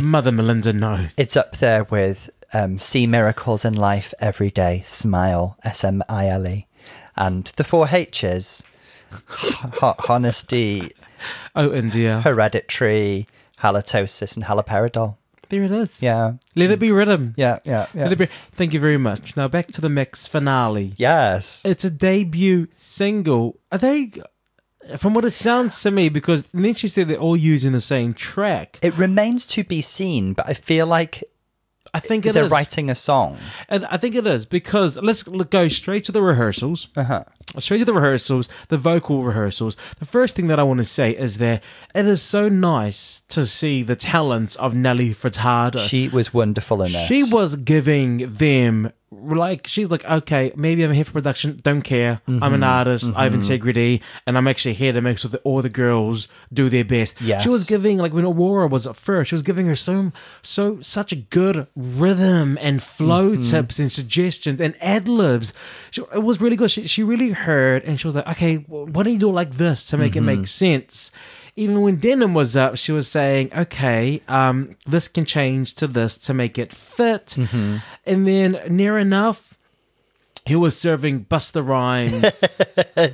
[0.00, 1.06] Mother Melinda, no.
[1.16, 4.82] it's up there with um, see miracles in life every day.
[4.86, 6.66] Smile, S M I L E,
[7.16, 8.64] and the four H's:
[9.28, 10.90] Ho- honesty,
[11.56, 13.26] Oh, India, hereditary,
[13.60, 15.16] halitosis, and haloperidol.
[15.48, 16.02] there it is.
[16.02, 17.34] Yeah, let it be rhythm.
[17.36, 18.04] yeah, yeah, yeah.
[18.04, 18.28] Let it be.
[18.52, 19.36] Thank you very much.
[19.36, 20.92] Now back to the mix finale.
[20.96, 21.62] Yes.
[21.64, 23.58] It's a debut single.
[23.72, 24.12] Are they?
[24.96, 28.78] From what it sounds to me, because she said they're all using the same track.
[28.82, 31.24] It remains to be seen, but I feel like
[31.94, 32.52] I think it they're is.
[32.52, 33.38] writing a song.
[33.68, 36.88] And I think it is because let's go straight to the rehearsals.
[36.96, 37.24] Uh-huh.
[37.58, 39.76] Straight to the rehearsals, the vocal rehearsals.
[39.98, 41.62] The first thing that I want to say is that
[41.94, 45.78] it is so nice to see the talents of Nelly Furtado.
[45.78, 47.06] She was wonderful in this.
[47.08, 51.58] She was giving them like she's like, okay, maybe I'm here for production.
[51.62, 52.20] Don't care.
[52.26, 52.54] I'm Mm-hmm.
[52.54, 53.10] an artist.
[53.16, 56.68] I have integrity, and I'm actually here to make sure that all the girls do
[56.68, 57.18] their best.
[57.22, 57.42] Yes.
[57.42, 60.82] She was giving like when Aurora was at first, she was giving her so so
[60.82, 63.50] such a good rhythm and flow Mm-hmm.
[63.50, 65.54] tips and suggestions and ad libs.
[65.96, 66.70] It was really good.
[66.70, 69.52] She she really heard, and she was like, okay, well, what do you do like
[69.52, 70.26] this to make it Mm-hmm.
[70.40, 71.10] make sense?
[71.56, 76.16] even when Denim was up, she was saying, okay, um, this can change to this
[76.16, 77.34] to make it fit.
[77.36, 77.78] Mm-hmm.
[78.06, 79.58] And then Nearah Nuff,
[80.46, 82.22] he was serving Busta Rhymes.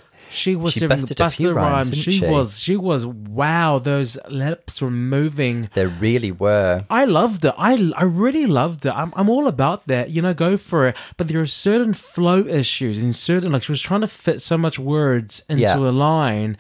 [0.34, 2.02] she was She serving busted Busta rhymes, Rhymes.
[2.02, 2.26] She, she?
[2.26, 5.70] was, she was, wow, those lips were moving.
[5.74, 6.82] They really were.
[6.90, 7.54] I loved it.
[7.56, 8.90] I, I really loved it.
[8.90, 10.10] I'm, I'm all about that.
[10.10, 10.96] You know, go for it.
[11.16, 14.58] But there are certain flow issues and certain, like, she was trying to fit so
[14.58, 15.76] much words into Yeah.
[15.76, 16.58] a line.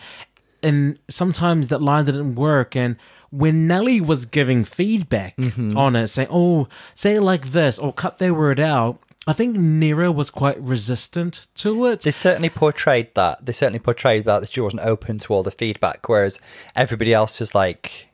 [0.62, 2.74] And sometimes that line didn't work.
[2.74, 2.96] And
[3.30, 5.76] when Nelly was giving feedback Mm-hmm.
[5.76, 9.56] on it, saying, oh, say it like this or cut their word out, I think
[9.56, 12.02] Nearah was quite resistant to it.
[12.02, 13.46] They certainly portrayed that.
[13.46, 16.40] They certainly portrayed that that she wasn't open to all the feedback, whereas
[16.76, 18.08] everybody else was like,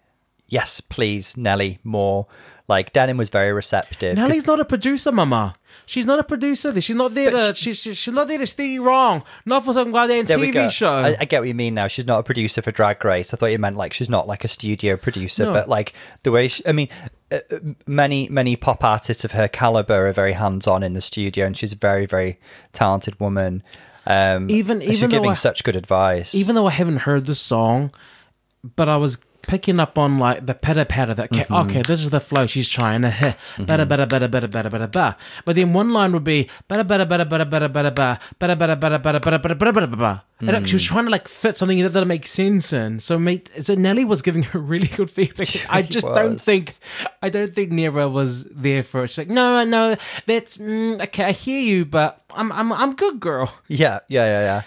[0.51, 2.27] "Yes, please, Nelly, more."
[2.69, 4.15] Like Denim was very receptive.
[4.17, 5.55] Nelly's not a producer, Mama.
[5.87, 6.79] She's not a producer.
[6.81, 7.53] She's not there to.
[7.53, 9.25] She, she, she's not there to steer you wrong.
[9.45, 10.69] Not for some goddamn There we go.
[10.69, 10.93] TV show.
[10.99, 11.89] I, I get what you mean now.
[11.89, 13.35] She's not a producer for Drag Race.
[13.35, 15.53] I thought you meant like she's not like a studio producer, No.
[15.53, 16.89] but like the way she, I mean,
[17.33, 17.59] uh, uh,
[17.89, 21.57] many many pop artists of her caliber are very hands on in the studio, and
[21.57, 22.39] she's a very very
[22.73, 23.65] talented woman.
[24.07, 26.37] Um, Even- and she's even though giving I- such good advice.
[26.37, 27.93] Even though I haven't heard the song,
[28.77, 31.71] but I was picking up on like the pitter patter that ca- Mm-hmm.
[31.71, 33.37] okay, this is the flow she's trying to hit.
[33.59, 35.17] Better, better, better, better, better, better, better.
[35.45, 38.77] But then one line would be better, better, better, better, better, better, better, better, better,
[38.77, 40.23] better, better, better, better, better, better.
[40.41, 40.79] And she Mm.
[40.79, 43.01] was trying to like fit something that doesn't make sense in.
[43.01, 45.49] So mate, so Nelly was giving her really good feedback.
[45.69, 46.77] I just don't think,
[47.23, 49.09] I don't think Nearah was there for it.
[49.09, 51.25] She's like, no, no, that's mm, okay.
[51.25, 53.53] I hear you, but I'm, I'm, I'm good, girl.
[53.69, 54.63] yeah, yeah, yeah,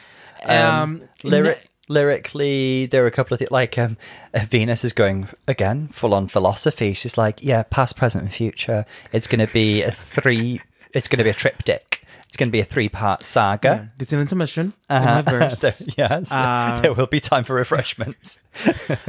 [0.48, 0.82] yeah.
[0.82, 3.98] Um, lyric, lyrically, there are a couple of things like um,
[4.48, 6.94] Venus is going again full on philosophy.
[6.94, 8.86] She's like, yeah, past, present, and future.
[9.12, 10.62] It's going to be a three.
[10.94, 12.00] It's going to be a triptych.
[12.28, 13.92] It's going to be a three-part saga.
[13.98, 15.60] There's an intermission in my verse.
[15.60, 18.40] There- yes, Uh, there will be time for refreshments.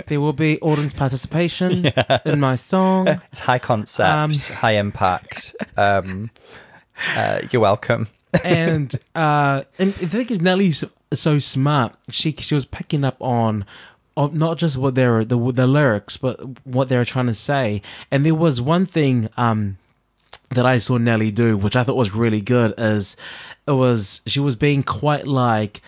[0.09, 1.91] There will be audience participation
[2.27, 3.09] in my song.
[3.33, 5.57] It's high concept, Um, high impact.
[5.79, 6.31] Um,
[7.17, 8.09] uh, you're welcome.
[8.45, 10.83] and uh and the thing is Nelly's
[11.21, 11.95] so smart.
[12.11, 13.65] She she was picking up on
[14.17, 17.83] not just what they're the the lyrics, but what they were trying to say.
[18.11, 19.79] And there was one thing um
[20.51, 23.17] that I saw Nelly do, which I thought was really good, is
[23.67, 25.81] it was she was being quite like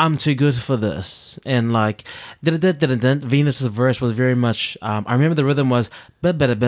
[0.00, 1.38] I'm too good for this.
[1.44, 2.04] And like,
[2.42, 5.90] Venus's verse was very much, um, I remember the rhythm was,
[6.22, 6.58] and it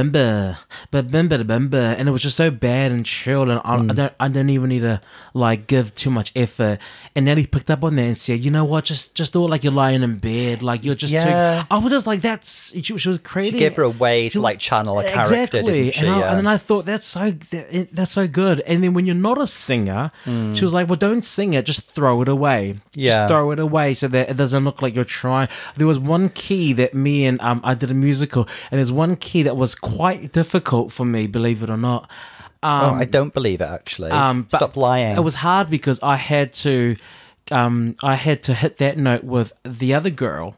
[2.11, 3.51] was just so bad and chill.
[3.51, 3.63] And I, mm.
[3.65, 3.87] I, hmm.
[3.89, 5.01] don't, I don't even need to
[5.33, 6.79] like give too much effort.
[7.17, 9.65] And Nelly picked up on that and said, you know what, just just do like
[9.65, 10.63] you're lying in bed.
[10.63, 11.63] Like you're just yeah.
[11.63, 11.67] too.
[11.71, 13.53] I was just like, that's, she, she was crazy.
[13.53, 15.37] She gave her a way to was, like channel a character.
[15.37, 15.95] Exactly.
[15.95, 16.29] And, I, yeah.
[16.29, 18.61] and, then I thought, that's so, that, that's so good.
[18.61, 20.55] And then when you're not a singer, mm.
[20.55, 20.67] she hmm.
[20.67, 22.77] was like, well, don't sing it, just throw it away.
[22.95, 23.13] Yeah.
[23.13, 26.29] Just throw it away so that it doesn't look like you're trying." There was one
[26.31, 29.75] key that me and um I did a musical, and there's one key that was
[29.75, 32.11] quite difficult for me, believe it or not.
[32.65, 34.13] Um, oh, I don't believe it actually.
[34.13, 35.17] um, Stop lying.
[35.17, 36.97] It was hard because I had to,
[37.53, 40.57] um, I had to hit that note with the other girl,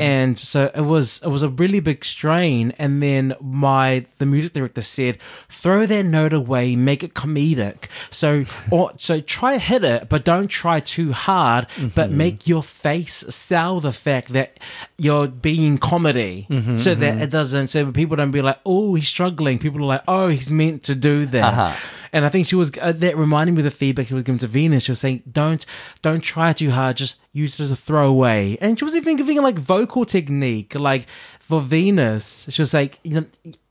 [0.00, 2.72] and so it was it was a really big strain.
[2.76, 5.18] And then my the music director said,
[5.48, 10.48] "Throw that note away, make it comedic." So or so try hit it, but don't
[10.48, 11.66] try too hard.
[11.94, 14.58] But make your face sell the fact that
[14.98, 16.46] you're being comedy,
[16.76, 17.68] so that it doesn't.
[17.68, 20.94] So people don't be like, "Oh, he's struggling." People are like, "Oh, he's meant to
[20.96, 21.72] do that." Uh-huh.
[22.16, 24.38] And I think she was uh, that reminding me of the feedback she was giving
[24.38, 24.84] to Venus.
[24.84, 25.66] She was saying, "Don't,
[26.00, 26.96] don't try too hard.
[26.96, 31.06] Just use it as a throwaway." And she was even giving like vocal technique, like
[31.38, 32.46] for Venus.
[32.48, 33.26] She was like, you know,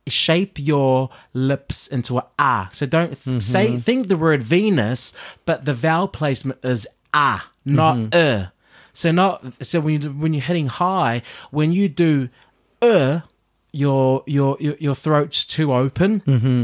[0.05, 5.11] "Shape your lips into a ah." So don't th- say think the word Venus,
[5.47, 8.49] but the vowel placement is ah, not uh.
[8.93, 12.29] So not so when you when you're hitting high, when you do
[12.79, 13.21] uh,
[13.71, 16.21] your your your, your throat's too open.
[16.21, 16.63] Mm-hmm.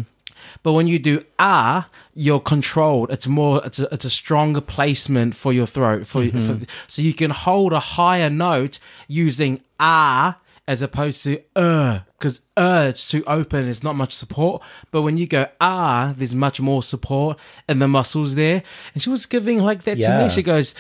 [0.64, 3.12] But when you do ah, you're controlled.
[3.12, 3.62] It's more.
[3.66, 6.08] It's a, it's a stronger placement for your throat.
[6.08, 12.00] For, for so you can hold a higher note using ah as opposed to uh,
[12.18, 14.62] because uh, it's too open, it's not much support.
[14.92, 18.62] But when you go ah, there's much more support and the muscles there.
[18.94, 20.30] And she was giving like that to me.
[20.30, 20.76] She goes,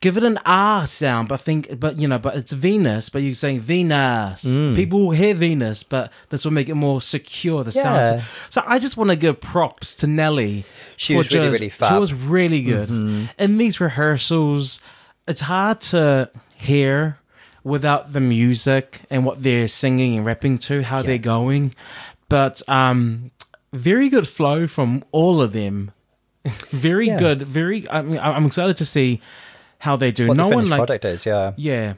[0.00, 3.34] give it an ah sound, but think, but you know, but it's Venus, but you're
[3.34, 4.42] saying Venus.
[4.44, 4.74] Mm.
[4.74, 7.62] People will hear Venus, but this will make it more secure.
[7.62, 7.82] The Yeah.
[7.82, 8.22] sound.
[8.48, 10.64] So I just want to give props to Nelly.
[10.96, 11.90] She was really, just- really She fab.
[11.90, 12.00] Mm-hmm.
[12.00, 12.88] was really good.
[13.38, 14.80] In these rehearsals,
[15.28, 17.18] it's hard to hear
[17.64, 21.74] without the music and what they're singing and rapping to, how they're going.
[22.28, 23.30] But um,
[23.72, 25.90] very good flow from all of them.
[26.70, 27.18] very Yeah.
[27.18, 27.42] good.
[27.42, 27.88] Very.
[27.90, 29.20] I mean, I'm excited to see
[29.78, 30.28] how they do.
[30.28, 30.78] What no the one like.
[30.78, 31.52] product is, yeah.
[31.56, 31.94] Yeah.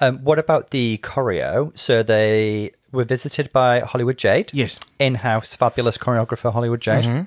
[0.00, 1.76] Um, what about the choreo?
[1.78, 4.50] So they were visited by Hollywood Jade.
[4.52, 4.80] Yes.
[4.98, 7.26] in-house fabulous choreographer Hollywood Jade.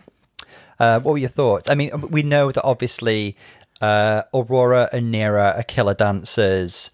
[0.79, 1.69] Uh, what were your thoughts?
[1.69, 3.37] I mean, we know that obviously
[3.79, 6.89] uh, Aurora and Nearah are killer dancers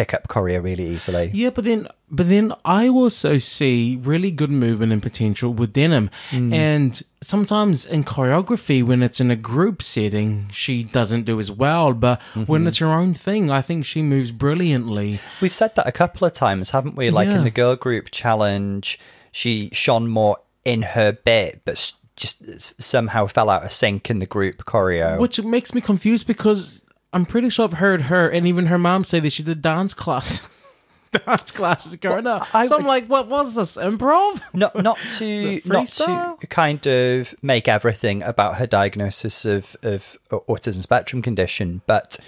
[0.00, 1.30] pick up choreo really easily.
[1.34, 6.08] Yeah, but then but then I also see really good movement and potential with Denim.
[6.30, 6.54] Mm.
[6.54, 11.92] And sometimes in choreography when it's in a group setting, she doesn't do as well,
[11.92, 12.68] but when mm-hmm.
[12.68, 15.20] it's her own thing, I think she moves brilliantly.
[15.42, 17.10] We've said that a couple of times, haven't we?
[17.10, 17.36] Like Yeah.
[17.38, 18.98] in the girl group challenge,
[19.30, 24.26] she shone more in her bit, but just somehow fell out of sync in the
[24.26, 25.18] group choreo.
[25.18, 26.79] Which makes me confused because
[27.12, 29.94] I'm pretty sure I've heard her and even her mom say that she did dance
[29.94, 30.66] class.
[31.26, 32.54] dance classes growing up.
[32.54, 33.76] I so I'm like, what was this?
[33.76, 34.40] Improv?
[34.54, 40.82] not not to not to kind of make everything about her diagnosis of of autism
[40.82, 42.18] spectrum condition, but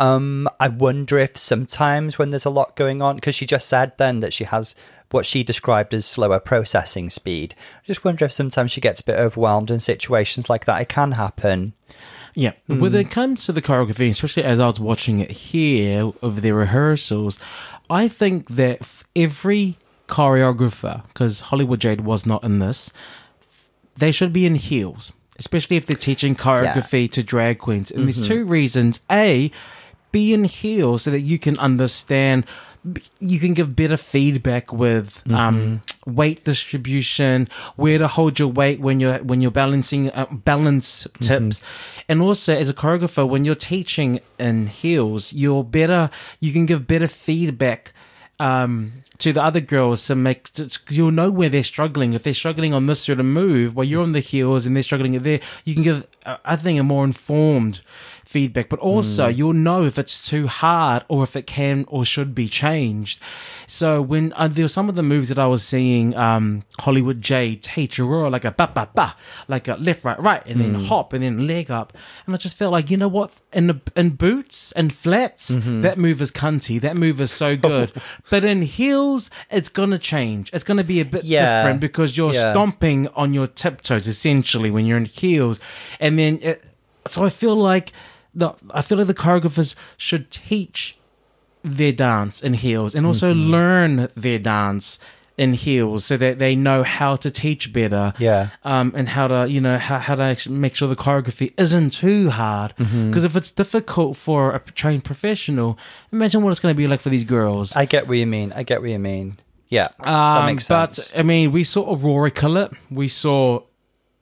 [0.00, 3.92] um, I wonder if sometimes when there's a lot going on, because she just said
[3.98, 4.74] then that she has
[5.10, 7.54] what she described as slower processing speed.
[7.82, 10.80] I just wonder if sometimes she gets a bit overwhelmed in situations like that.
[10.80, 11.74] It can happen.
[12.34, 13.10] Yeah, when it hmm.
[13.10, 17.40] comes to the choreography, especially as I was watching it here of the rehearsals,
[17.88, 18.82] I think that
[19.16, 22.92] every choreographer, because Hollywood Jade was not in this,
[23.96, 27.90] they should be in heels, especially if they're teaching choreography to drag queens.
[27.90, 28.32] And there's mm-hmm.
[28.32, 29.50] two reasons: a,
[30.12, 32.46] be in heels so that you can understand,
[33.18, 35.89] you can give better feedback with um, mm-hmm.
[36.06, 41.60] Weight distribution, where to hold your weight when you're when you're balancing uh, balance tips,
[42.08, 46.10] and also as a choreographer when you're teaching in heels, you're better.
[46.40, 47.92] You can give better feedback
[48.38, 50.50] um, to the other girls to make
[50.88, 52.14] you'll know where they're struggling.
[52.14, 54.82] If they're struggling on this sort of move, while you're on the heels and they're
[54.82, 57.82] struggling at there, you can give uh, I think a more informed
[58.30, 58.68] feedback.
[58.68, 62.46] But also you'll know if it's too hard or if it can or should be
[62.48, 63.20] changed.
[63.66, 67.20] So when uh, there were some of the moves that I was seeing, um, Hollywood
[67.20, 69.14] Jade teach Aurora like a ba ba ba,
[69.48, 71.92] like a left right right, and then hop and then leg up,
[72.26, 75.48] and I just felt like you know what in the in boots and flats
[75.84, 77.92] that move is cunty, that move is so good,
[78.30, 80.50] but in heels it's gonna change.
[80.52, 81.40] It's gonna be a bit Yeah.
[81.62, 82.52] different because you're Yeah.
[82.52, 85.60] stomping on your tiptoes essentially when you're in heels,
[86.00, 86.64] and then it,
[87.06, 87.92] so I feel like
[88.34, 90.96] the I feel like the choreographers should teach
[91.62, 93.50] their dance in heels and also Mm-hmm.
[93.50, 94.98] learn their dance
[95.36, 98.48] in heels so that they know how to teach better Yeah.
[98.62, 102.28] um, and how to you know how, how to make sure the choreography isn't too
[102.30, 103.24] hard because Mm-hmm.
[103.26, 105.78] if it's difficult for a trained professional
[106.12, 108.52] imagine what it's going to be like for these girls I get what you mean.
[108.52, 109.38] I get what you mean.
[109.68, 111.10] Yeah, that um, makes sense.
[111.12, 112.72] But I mean, we saw Aurora kill it.
[112.90, 113.62] We saw,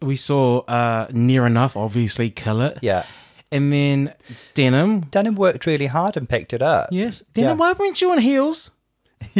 [0.02, 2.78] we saw uh, Nearah Nuff, obviously kill it.
[2.82, 3.04] yeah,
[3.50, 4.14] And then
[4.54, 5.00] Denim.
[5.10, 6.88] Denim worked really hard and picked it up.
[6.92, 7.50] Yes, Denim.
[7.50, 7.54] Yeah.
[7.54, 8.70] Why weren't you on heels?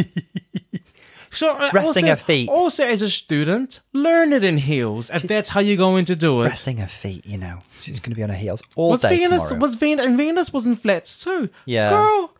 [1.31, 2.49] so uh, Resting also, her feet.
[2.49, 6.41] Also, as a student, learn it in heels if that's how you're going to do
[6.41, 6.45] it.
[6.45, 9.17] Resting her feet, you know, she's going to be on her heels all was day
[9.17, 9.43] Venus?
[9.43, 9.59] tomorrow.
[9.61, 10.05] Was Venus?
[10.05, 11.49] And Venus was in flats too.
[11.65, 11.89] Yeah.
[11.91, 12.33] girl,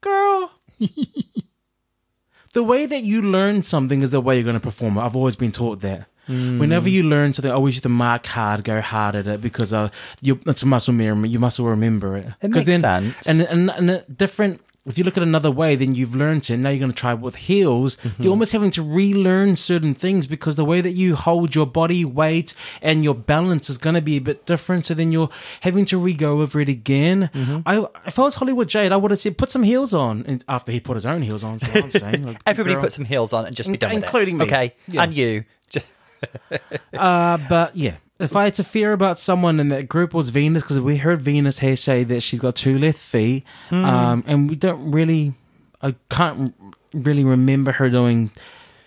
[0.00, 0.52] girl.
[2.54, 5.02] the way that you learn something is the way you're going to perform it.
[5.02, 6.06] I've always been taught that.
[6.30, 6.58] Hmm.
[6.58, 9.72] Whenever you learn something, I always used to mark hard, go hard at it because
[9.72, 9.88] uh,
[10.20, 11.28] you, it's a muscle memory.
[11.28, 12.26] You muscle remember it.
[12.40, 13.28] It makes then, sense.
[13.28, 14.60] And, and and a different.
[14.86, 16.56] If you look at another way, then you've learned it.
[16.56, 17.96] Now you're going to try it with heels.
[17.98, 18.22] Mm-hmm.
[18.22, 22.02] You're almost having to relearn certain things because the way that you hold your body
[22.02, 24.86] weight and your balance is going to be a bit different.
[24.86, 25.28] So then you're
[25.60, 27.28] having to re-go over it again.
[27.34, 27.60] Mm-hmm.
[27.66, 30.24] I, if I was Hollywood Jade, I would have said put some heels on.
[30.26, 32.24] And after he put his own heels on, I'm saying.
[32.30, 32.82] Like, Everybody girl.
[32.84, 34.38] put some heels on and just be done with including it.
[34.38, 34.44] me.
[34.46, 35.02] Okay, Yeah.
[35.02, 35.44] and you.
[35.68, 35.92] Just
[36.92, 40.62] Uh, but yeah, if I had to fear about someone in that group was Venus
[40.62, 43.84] because we heard Venus here say that she's got two left feet, Hmm.
[43.84, 45.34] um, and we don't really,
[45.80, 46.54] I can't
[46.92, 48.30] really remember her doing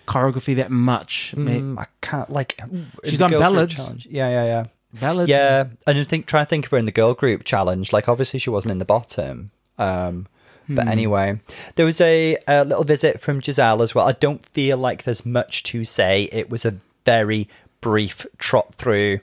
[0.06, 1.34] choreography that much.
[1.36, 2.60] Mm, I can't like.
[3.04, 4.06] She's done ballads.
[4.06, 4.64] Yeah, yeah, yeah.
[5.00, 7.92] Ballads, Yeah, and I think try and think of her in the girl group challenge.
[7.92, 10.28] Like obviously she wasn't in the bottom, um,
[10.68, 11.40] But anyway,
[11.74, 14.06] there was a, a little visit from Giselle as well.
[14.06, 16.28] I don't feel like there's much to say.
[16.32, 17.48] It was a very
[17.80, 19.20] brief trot through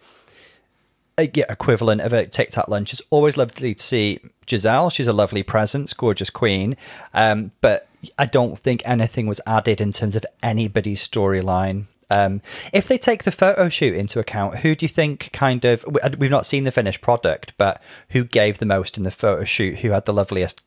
[1.34, 2.94] yeah, equivalent of a Tic Tac lunch.
[2.94, 4.20] It's always lovely to see
[4.50, 4.90] Giselle.
[4.90, 6.78] She's a lovely presence, gorgeous queen.
[7.14, 11.86] Um, but I don't think anything was added in terms of anybody's storyline.
[12.10, 12.42] Um,
[12.74, 16.02] if they take the photo shoot into account, who do you think kind of we-
[16.18, 19.80] we've not seen the finished product, but who gave the most in the photo shoot?
[19.80, 20.62] Who had the loveliest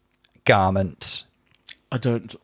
[0.45, 1.25] garments?
[1.93, 2.35] I don't.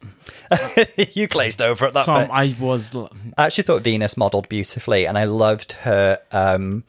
[1.15, 2.05] you glazed over at that.
[2.05, 2.31] Tom, bit.
[2.31, 2.95] I was.
[2.95, 6.85] I actually thought Venus modelled beautifully, and I loved her um,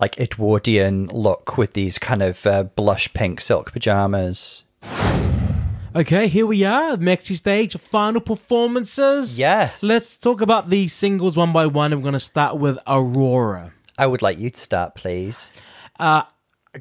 [0.00, 4.64] like Edwardian look with these kind of uh, blush pink silk pajamas.
[5.94, 9.38] Okay, here we are, Maxi stage, final performances.
[9.38, 9.82] Yes.
[9.82, 11.90] Let's talk about these singles one by one.
[11.90, 13.72] I'm going to start with Aurora.
[13.98, 15.52] I would like you to start, please.
[15.98, 16.24] Uh,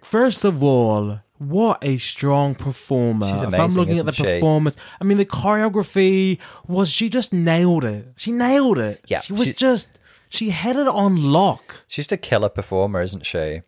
[0.03, 3.27] First of all, what a strong performer.
[3.27, 4.23] She's if I'm amazing, looking at the she?
[4.23, 8.13] performance, I mean, the choreography was, she just nailed it.
[8.17, 9.03] She nailed it.
[9.07, 9.87] Yeah, She was she- just,
[10.29, 11.83] she had it on lock.
[11.87, 13.61] She's just a killer performer, isn't she?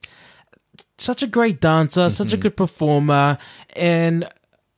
[0.99, 2.34] such a great dancer, such Mm-hmm.
[2.36, 3.38] a good performer,
[3.76, 4.28] and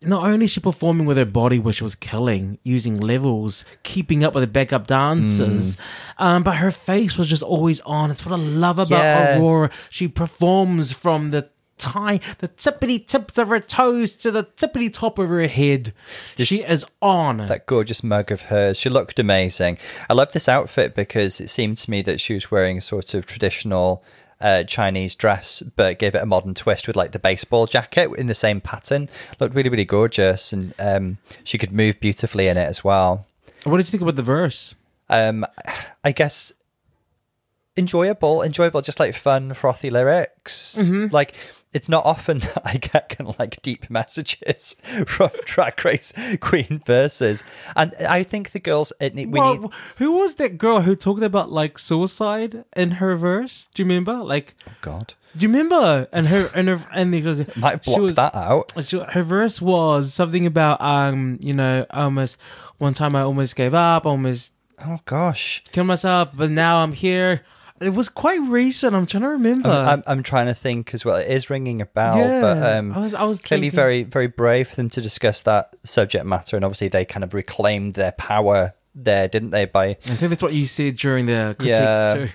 [0.02, 4.34] not only is she performing with her body, which was killing, using levels, keeping up
[4.34, 5.80] with the backup dancers, Mm.
[6.18, 8.12] um, but her face was just always on.
[8.12, 9.38] It's what I love about Yeah.
[9.40, 9.70] Aurora.
[9.90, 11.50] She performs from the
[11.80, 15.94] tie, the tippity tips of her toes to the tippity top of her head.
[16.38, 17.38] She is on.
[17.48, 18.78] That gorgeous mug of hers.
[18.80, 19.78] She looked amazing.
[20.10, 23.14] I love this outfit because it seemed to me that she was wearing a sort
[23.14, 24.04] of traditional
[24.42, 28.28] uh, Chinese dress, but gave it a modern twist with like the baseball jacket in
[28.28, 29.10] the same pattern.
[29.40, 33.26] Looked really, really gorgeous, and um, she could move beautifully in it as well.
[33.66, 34.76] what did you think about the verse?
[35.12, 35.44] um
[36.04, 36.52] i guess
[37.78, 40.78] enjoyable enjoyable just like fun frothy lyrics
[41.12, 41.34] like
[41.74, 46.82] it's not often that i get kind of like deep messages from drag race queen
[46.86, 47.44] verses
[47.76, 51.22] and i think the girls it, we Well, need who was that girl who talked
[51.24, 53.70] about like suicide in her verse?
[53.74, 54.14] Do you remember?
[54.14, 56.08] Like, oh god Do you remember?
[56.12, 59.62] And her and her and was, might she block was- that out she- her verse
[59.62, 62.40] was something about um you know almost
[62.78, 64.54] one time I almost gave up, almost
[64.86, 67.44] oh gosh killed myself, but now I'm here.
[67.82, 68.96] It was quite recent.
[68.96, 69.70] I'm trying to remember.
[69.70, 72.78] I'm, I'm, I'm trying to think as well it is ringing a bell but Yeah,
[72.78, 75.76] um I was- I was clearly thinking- very very brave for them to discuss that
[75.84, 79.96] subject matter and obviously they kind of reclaimed their power there didn't they by I
[79.96, 82.30] think that's what you said during the critiques yeah too.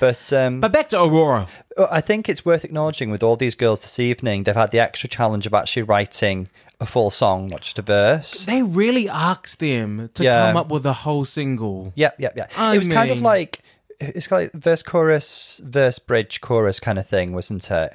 [0.00, 1.46] but um But back to Aurora.
[1.90, 5.08] I think it's worth acknowledging with all these girls this evening, they've had the extra
[5.08, 6.48] challenge of actually writing
[6.78, 8.44] a full song, not just a verse.
[8.44, 10.46] They really asked them to Yeah.
[10.46, 11.92] come up with a whole single.
[11.94, 12.46] Yep, yep, Yeah.
[12.58, 13.60] I it was kind of like
[14.00, 17.92] it's like verse, chorus, verse, bridge, chorus kind of thing, wasn't it?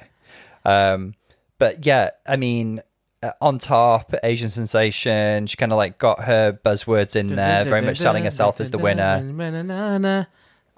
[0.64, 1.14] Um,
[1.58, 2.80] but yeah, I mean,
[3.22, 5.46] uh, on top, Asian sensation.
[5.46, 8.78] She kind of like got her buzzwords in there, very much selling herself as the
[8.78, 9.20] winner.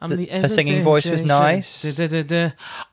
[0.01, 1.85] The- her singing voice was nice.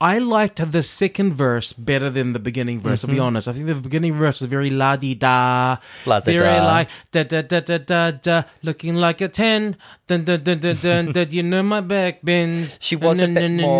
[0.02, 3.02] I liked the second verse better than the beginning verse.
[3.02, 3.10] Mm-hmm.
[3.10, 5.78] To be honest, I think the beginning verse was very la di da,
[6.08, 6.44] La-di-da.
[6.44, 9.78] very like da da da da da da, looking like a ten.
[10.08, 11.12] Dun dun dun dun dun.
[11.14, 12.78] dun you know my back bends.
[12.80, 13.80] She was a bit more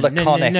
[0.00, 0.54] laconic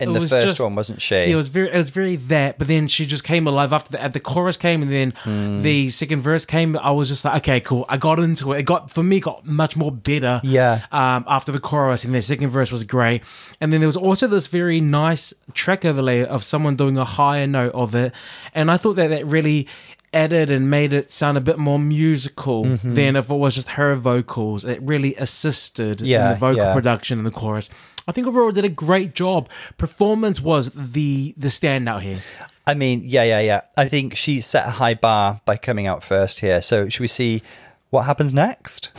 [0.00, 1.14] in the first just- one, wasn't she?
[1.14, 4.08] it was very, it was very that, but then she just came alive after the,
[4.08, 5.62] the chorus came, and then Hmm.
[5.62, 6.76] the second verse came.
[6.76, 7.84] I was just like, okay, cool.
[7.88, 8.58] I got into it.
[8.58, 10.40] It got for me got much more better.
[10.42, 10.80] Yeah.
[10.90, 13.22] Um, after the chorus, and the second verse was great,
[13.60, 17.46] and then there was also this very nice track overlay of someone doing a higher
[17.46, 18.12] note of it,
[18.54, 19.68] and I thought that that really
[20.16, 22.94] added and made it sound a bit more musical Mm-hmm.
[22.94, 24.64] than if it was just her vocals.
[24.64, 26.72] It really assisted in the vocal yeah.
[26.72, 27.68] production and the chorus.
[28.08, 29.48] I think overall did a great job.
[29.78, 32.20] Performance was the the standout here.
[32.66, 33.60] I mean, yeah, yeah, yeah.
[33.76, 36.60] I think she set a high bar by coming out first here.
[36.62, 37.42] So, should we see
[37.90, 38.90] what happens next?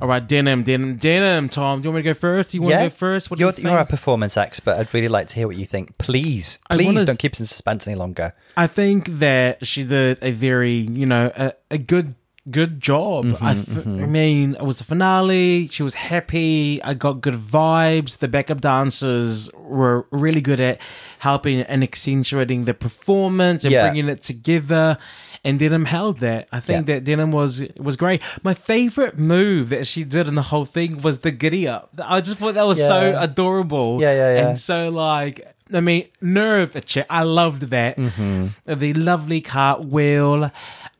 [0.00, 1.48] All right, denim, denim, denim.
[1.48, 2.50] Tom, do you want me to go first?
[2.50, 3.30] Do you want to go first?
[3.30, 3.64] What do you're, you think?
[3.66, 4.76] you're a performance expert.
[4.76, 5.96] I'd really like to hear what you think.
[5.96, 8.34] Please, please don't keep us in suspense any longer.
[8.58, 12.14] I think that she did a very, you know, a, a good
[12.50, 13.24] good job.
[13.24, 15.66] Mm-hmm, I, f- I mean, it was a finale.
[15.68, 16.80] She was happy.
[16.82, 18.18] I got good vibes.
[18.18, 20.80] The backup dancers were really good at
[21.18, 23.86] helping and accentuating the performance and Yeah.
[23.88, 24.98] bringing it together.
[25.46, 26.48] And Denim held that.
[26.52, 26.94] I think Yeah.
[26.96, 28.20] that Denim was was great.
[28.42, 31.90] My favorite move that she did in the whole thing was the giddy up.
[32.02, 34.00] I just thought that was so adorable.
[34.00, 34.48] Yeah, yeah, yeah.
[34.48, 35.36] And so like
[35.72, 37.06] I mean, nerve check.
[37.10, 37.96] I loved that.
[37.96, 38.74] Mm-hmm.
[38.82, 40.50] The lovely cartwheel.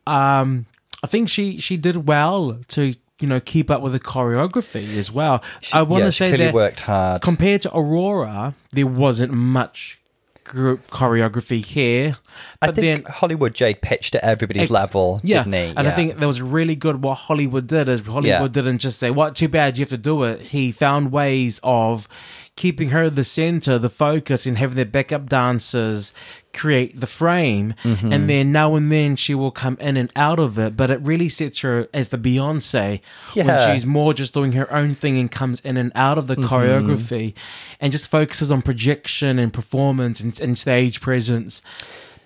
[0.07, 0.67] Um,
[1.03, 5.11] I think she she did well to you know keep up with the choreography as
[5.11, 5.43] well.
[5.73, 7.23] I want to she say that worked hard.
[7.23, 9.99] compared to Aurora, there wasn't much
[10.47, 12.17] group choreography here.
[12.63, 15.75] I think then Hollywood Jade pitched at everybody's Ex- level, yeah, didn't he?
[15.77, 17.03] and I think that was really good.
[17.03, 18.27] What Hollywood did is Hollywood
[18.57, 18.63] Yeah.
[18.63, 19.35] didn't just say, "What?
[19.37, 22.09] Too bad you have to do it." He found ways of
[22.57, 26.13] keeping her the center, the focus, and having their backup dancers
[26.55, 27.75] create the frame.
[27.85, 28.11] Mm-hmm.
[28.13, 30.99] And then now and then she will come in and out of it, but it
[31.03, 33.01] really sets her as the Beyonce
[33.35, 33.45] Yeah.
[33.47, 36.37] when she's more just doing her own thing and comes in and out of the
[36.37, 36.47] Mm-hmm.
[36.55, 37.35] choreography,
[37.79, 41.61] and just focuses on projection and performance and, and stage presence.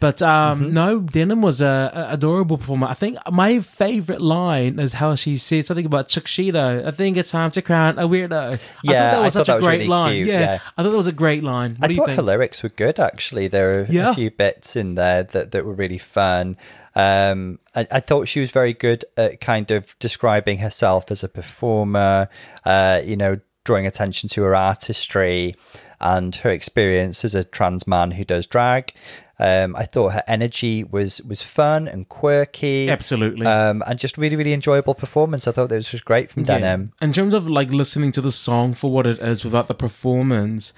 [0.00, 0.70] But um, Mm-hmm.
[0.70, 2.86] no, Denim was a, a adorable performer.
[2.88, 6.86] I think my favorite line is how she said something about Tuxedo.
[6.86, 8.58] I think it's time to crown a weirdo.
[8.82, 10.14] Yeah, I thought that was I such thought a was great really line.
[10.14, 10.58] cute, Yeah, yeah.
[10.78, 11.72] I thought that was a great line.
[11.76, 12.16] What I do you thought think?
[12.16, 13.48] her lyrics were good, actually.
[13.48, 14.10] There are Yeah.
[14.10, 16.56] a few bits in there that, that were really fun.
[16.94, 21.28] Um, I, I thought she was very good at kind of describing herself as a
[21.28, 22.28] performer,
[22.64, 25.54] uh, you know, drawing attention to her artistry
[26.00, 28.94] and her experience as a trans man who does drag.
[29.40, 33.46] Um, I thought her energy was was fun and quirky, Absolutely.
[33.46, 35.48] um, and just really really enjoyable performance.
[35.48, 36.58] I thought this was great from Yeah.
[36.58, 36.92] Denim.
[37.00, 40.72] In terms of like listening to the song for what it is without the performance,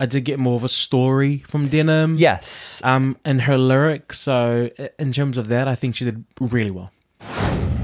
[0.00, 2.16] I did get more of a story from Denim.
[2.16, 4.18] Yes, um, and her lyrics.
[4.20, 6.90] So, in terms of that, I think she did really well.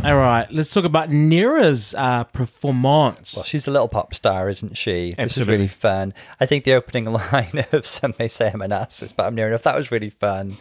[0.05, 3.36] All right, let's talk about Nearah's uh, performance.
[3.36, 5.14] Well, she's a little pop star, isn't she?
[5.16, 6.12] This is really fun.
[6.40, 9.53] I think the opening line of Some May Say I'm an Narcissist, but I'm Nearah
[9.53, 9.62] Nuff.
[9.62, 10.57] That was really fun.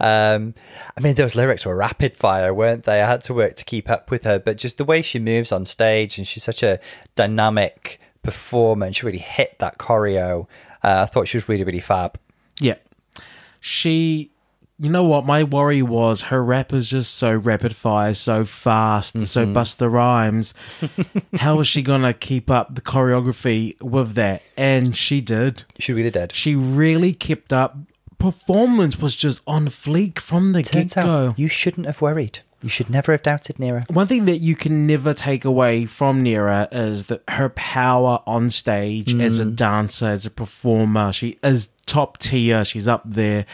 [0.00, 0.54] Um,
[0.96, 3.00] I mean, those lyrics were rapid fire, weren't they?
[3.00, 5.52] I had to work to keep up with her, but just the way she moves
[5.52, 6.80] on stage and she's such a
[7.14, 10.48] dynamic performer and she really hit that choreo.
[10.82, 12.18] Uh, I thought she was really, really fab.
[12.58, 12.76] yeah,
[13.60, 14.29] she.
[14.82, 15.26] You know what?
[15.26, 19.90] My worry was her rap is just so rapid fire, so fast, and so Busta
[19.92, 20.54] Rhymes.
[21.36, 24.42] How is she gonna keep up the choreography with that?
[24.56, 25.64] And she did.
[25.78, 26.32] She really did.
[26.32, 27.76] She really kept up.
[28.18, 31.28] Performance was just on fleek from the get go.
[31.28, 32.40] out you shouldn't have worried.
[32.62, 33.90] You should never have doubted Nearah.
[33.90, 38.50] One thing that you can never take away from Nearah is that her power on
[38.50, 39.42] stage as Mm.
[39.42, 42.62] a dancer, as a performer, she is top tier.
[42.64, 43.46] She's up there.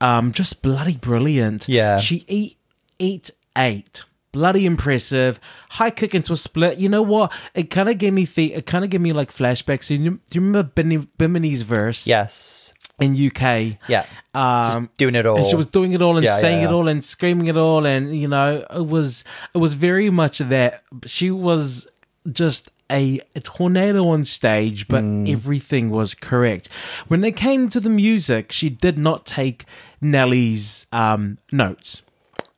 [0.00, 1.68] Um, just bloody brilliant.
[1.68, 1.98] Yeah.
[1.98, 2.56] She eat
[2.98, 4.04] eat eight.
[4.32, 5.38] Bloody impressive.
[5.70, 6.78] High kick into a split.
[6.78, 7.32] You know what?
[7.54, 9.90] It kind of gave me fe- it kind of gave me like flashbacks.
[9.90, 12.04] You, do you remember Bimini, Bimini's verse?
[12.06, 12.74] Yes.
[13.00, 13.78] In UK.
[13.88, 14.06] Yeah.
[14.34, 15.36] Um, Doing it all.
[15.36, 17.56] and she was doing it all and Yeah, saying yeah, it all and screaming it
[17.56, 19.22] all and you know it was
[19.54, 21.86] it was very much that she was
[22.30, 25.30] just a, a tornado on stage but Mm.
[25.32, 26.68] everything was correct
[27.08, 29.64] when it came to the music she did not take
[30.00, 32.02] Nelly's um notes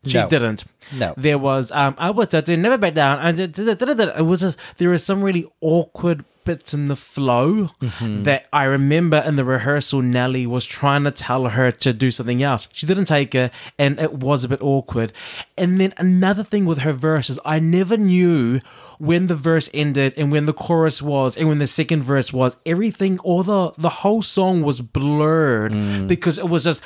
[0.04, 0.28] she No.
[0.28, 1.14] didn't No.
[1.16, 5.22] there was um I was never back down and it was just there is some
[5.22, 8.22] really awkward bits in the flow Mm-hmm.
[8.22, 12.40] that I remember in the rehearsal Nelly was trying to tell her to do something
[12.40, 12.68] else.
[12.72, 15.12] She didn't take it and it was a bit awkward.
[15.58, 18.60] And then another thing with her verses, I never knew
[18.98, 22.56] when the verse ended and when the chorus was and when the second verse was
[22.64, 25.72] everything all the the whole song was blurred
[26.08, 26.82] because it was just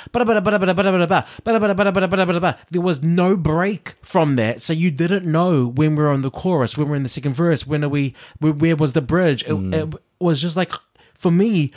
[2.70, 6.30] there was no break from that so you didn't know when we were on the
[6.30, 9.00] chorus when we we're in the second verse when are we where, where was the
[9.00, 10.72] bridge it, it was just like
[11.14, 11.70] for me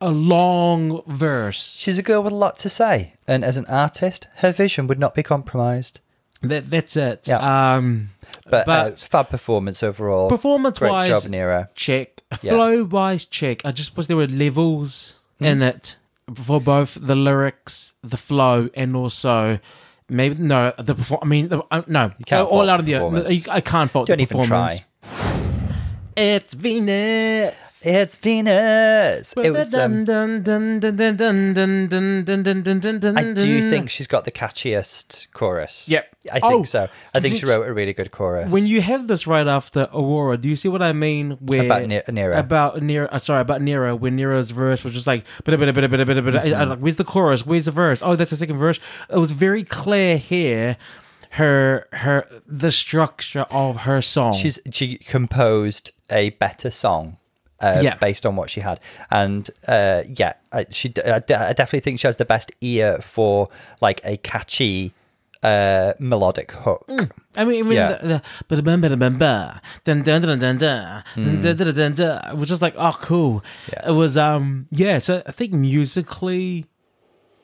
[0.00, 4.28] a long verse She's a girl with a lot to say, and as an artist,
[4.36, 6.00] her vision would not be compromised.
[6.42, 7.74] That that's it Yeah.
[7.76, 8.10] um
[8.50, 10.28] But, uh, But- it's fab performance overall.
[10.28, 11.68] performance Great wise job, Nearah.
[11.74, 12.52] check Yeah.
[12.52, 15.44] flow wise check i just was there were levels Hmm.
[15.44, 15.96] in it
[16.34, 19.58] for both the lyrics the flow and also
[20.08, 22.96] maybe no the perform i mean the- uh, no You can't all out of the
[23.50, 25.42] i can't fault Don't the even performance try.
[26.16, 27.54] it's venus
[27.84, 29.34] it's penis.
[29.36, 29.74] It was.
[29.74, 30.04] Um, I
[33.32, 35.88] do think she's got the catchiest chorus.
[35.88, 36.16] Yep.
[36.30, 36.88] I think oh, so.
[37.14, 38.50] I think she wrote a really good chorus.
[38.52, 41.32] When you have this right after Aurora, do you see what I mean?
[41.40, 42.38] Where about ne- Nearah?
[42.38, 43.08] About Nearah?
[43.10, 43.98] Uh, sorry, about Nearah.
[43.98, 46.42] When Nearah's verse was just like, bada, bada, bada, bada, bada, bada.
[46.42, 46.70] Mm-hmm.
[46.70, 47.44] like, where's the chorus?
[47.44, 48.00] Where's the verse?
[48.02, 48.78] Oh, that's the second verse.
[49.10, 50.76] It was very clear here
[51.30, 54.34] her her the structure of her song.
[54.34, 57.16] She's she composed a better song
[57.62, 57.94] uh, yeah.
[57.96, 58.80] based on what she had.
[59.10, 63.48] And uh, yeah, I, she—I definitely think she has the best ear for
[63.80, 64.92] like a catchy
[65.42, 66.86] uh, melodic hook.
[66.88, 67.10] Mm.
[67.36, 67.96] I mean, I mean yeah.
[67.96, 68.22] the,
[72.34, 73.42] which is like, oh, cool.
[73.72, 73.90] Yeah.
[73.90, 74.98] It was, um, yeah.
[74.98, 76.66] So I think musically,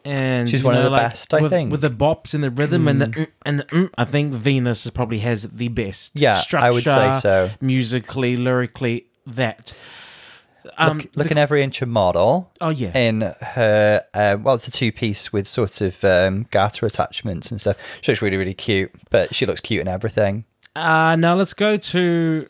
[0.05, 2.45] and she's one know, of the like, best, I with, think, with the bops and
[2.45, 2.89] the rhythm hmm.
[2.89, 2.91] mm.
[2.91, 6.13] and the and the, I think Venus probably has the best.
[6.15, 7.51] Yeah, I would say so.
[7.61, 9.75] Musically, lyrically, that.
[10.77, 12.53] Um, Look, looking every inch a model.
[12.61, 12.97] Oh, yeah.
[12.97, 17.61] In her, um, well, it's a two piece with sort of um, garter attachments and
[17.61, 17.77] stuff.
[18.01, 20.45] She looks really, really cute, but she looks cute in everything.
[20.77, 22.49] Uh, now let's go to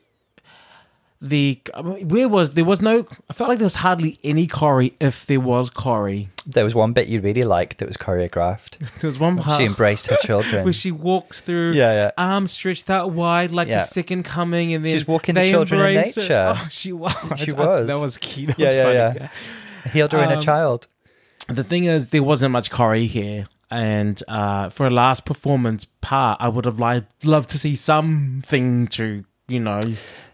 [1.21, 3.07] the I where was there was no.
[3.29, 6.29] I felt like there was hardly any choreo if there was choreo.
[6.47, 8.79] There was one bit you really liked that was choreographed.
[9.01, 10.65] There was one part She embraced her children.
[10.65, 12.11] where she walks through, Yeah, yeah.
[12.17, 13.79] arms stretched out wide like Yeah.
[13.81, 16.55] the second coming, and then She's walking the children in nature.
[16.57, 17.15] Oh, she was.
[17.37, 17.89] She I- was.
[17.89, 18.49] That was cute.
[18.49, 19.21] That Yeah, was yeah, funny.
[19.85, 19.91] yeah.
[19.93, 20.87] Healed her inner Um, child.
[21.49, 23.49] The thing is, there wasn't much choreo here.
[23.71, 28.87] And uh, for a last performance part, I would have liked loved to see something
[28.89, 29.81] to you know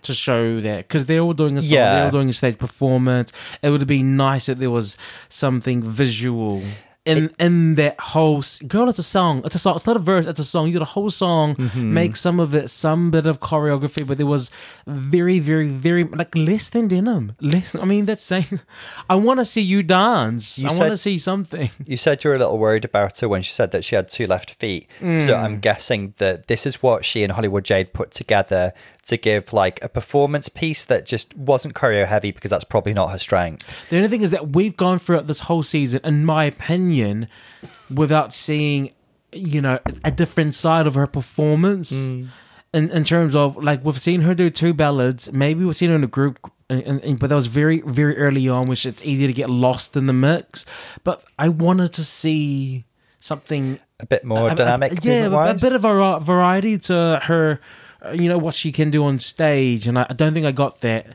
[0.04, 1.94] to show that because they're all doing a song, Yeah.
[1.94, 3.32] they're all doing a stage performance.
[3.62, 4.96] It would have been nice if there was
[5.28, 6.62] something visual
[7.04, 8.88] in in that whole girl.
[8.88, 9.42] It's a song.
[9.44, 9.76] It's a song.
[9.76, 10.26] It's not a verse.
[10.26, 10.68] It's a song.
[10.68, 11.54] You got a whole song.
[11.56, 11.92] Mm-hmm.
[11.92, 14.50] Make some of it some bit of choreography, but there was
[14.86, 17.32] very, very, very like less than denim.
[17.42, 17.74] Less.
[17.74, 18.58] I mean, that's saying.
[19.10, 20.58] I want to see you dance.
[20.58, 21.68] You I want to see something.
[21.86, 24.08] You said you were a little worried about her when she said that she had
[24.08, 24.88] two left feet.
[25.00, 28.72] So I'm guessing that this is what she and Hollywood Jade put together
[29.04, 33.10] to give like a performance piece that just wasn't choreo heavy because that's probably not
[33.10, 33.64] her strength.
[33.90, 37.28] The only thing is that we've gone throughout this whole season, in my opinion,
[37.94, 38.92] without seeing,
[39.32, 41.92] you know, a different side of her performance.
[41.92, 42.28] Mm.
[42.72, 45.96] In, in terms of like we've seen her do two ballads, maybe we've seen her
[45.96, 46.38] in a group,
[46.68, 49.96] and, and- but that was very very early on, which it's easy to get lost
[49.96, 50.66] in the mix.
[51.04, 52.84] But I wanted to see
[53.20, 55.04] something A bit more a- a- dynamic.
[55.04, 57.60] yeah, a, a bit of a variety to her.
[58.06, 60.52] Uh, You know what she can do on stage, and I, I don't think I
[60.52, 61.06] got that.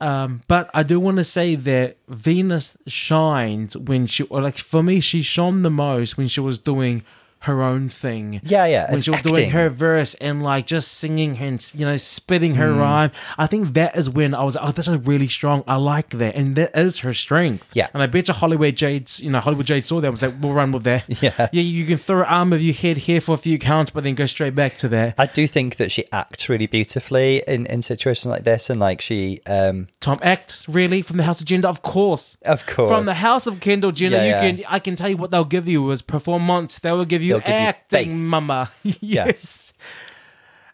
[0.00, 4.82] Um, but I do want to say that Venus shined when she, or like for
[4.82, 7.02] me, she shone the most when she was doing
[7.44, 8.40] her own thing.
[8.44, 11.96] Yeah, yeah, When she was doing her verse and like just singing and you know
[11.96, 12.56] spitting Mm.
[12.56, 13.10] her rhyme.
[13.38, 15.64] I think that is when I was, oh, this is really strong.
[15.66, 17.70] I like that, and that is her strength.
[17.74, 17.88] Yeah.
[17.94, 20.34] and I bet you Hollywood Jade's, you know, Hollywood Jade saw that and was like,
[20.40, 21.04] we'll run with that.
[21.22, 21.38] Yes.
[21.52, 24.04] Yeah, you can throw an arm of your head here for a few counts, but
[24.04, 25.14] then go straight back to that.
[25.18, 29.00] I do think that she acts really beautifully in, in situations like this, and like
[29.00, 32.36] she, um, Tom acts really from the House of Gender, of course.
[32.44, 34.40] of course, From the House of Kendall Jenner, Yeah, you yeah.
[34.40, 36.78] can I can tell you what they'll give you is performance.
[36.78, 38.68] They will give you You acting, mama.
[38.84, 39.00] Yes.
[39.00, 39.72] yes.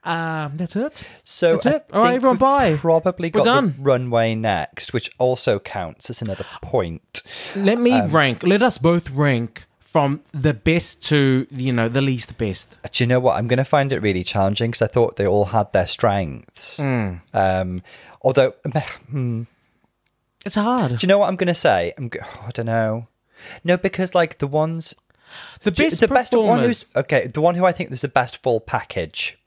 [0.02, 1.02] Um, that's it.
[1.24, 1.86] So That's I it.
[1.92, 2.76] All right, everyone, bye.
[2.76, 3.74] Probably We're got done.
[3.76, 7.22] the runway next, which also counts as another point.
[7.54, 8.42] Let me Um, rank.
[8.42, 12.78] Let us both rank from the best to you know the least best.
[12.92, 13.36] Do you know what?
[13.36, 16.78] I'm going to find it really challenging because I thought they all had their strengths.
[16.78, 17.16] Hmm.
[17.34, 17.82] Um,
[18.22, 18.54] although,
[19.10, 19.42] hmm,
[20.46, 20.92] It's hard.
[20.96, 21.92] do you know what I'm going to say?
[21.98, 23.08] I'm, oh, I don't know.
[23.64, 24.94] No, because like the ones,
[25.62, 28.42] The best the best one who's okay, the one who I think is the best
[28.42, 29.38] full package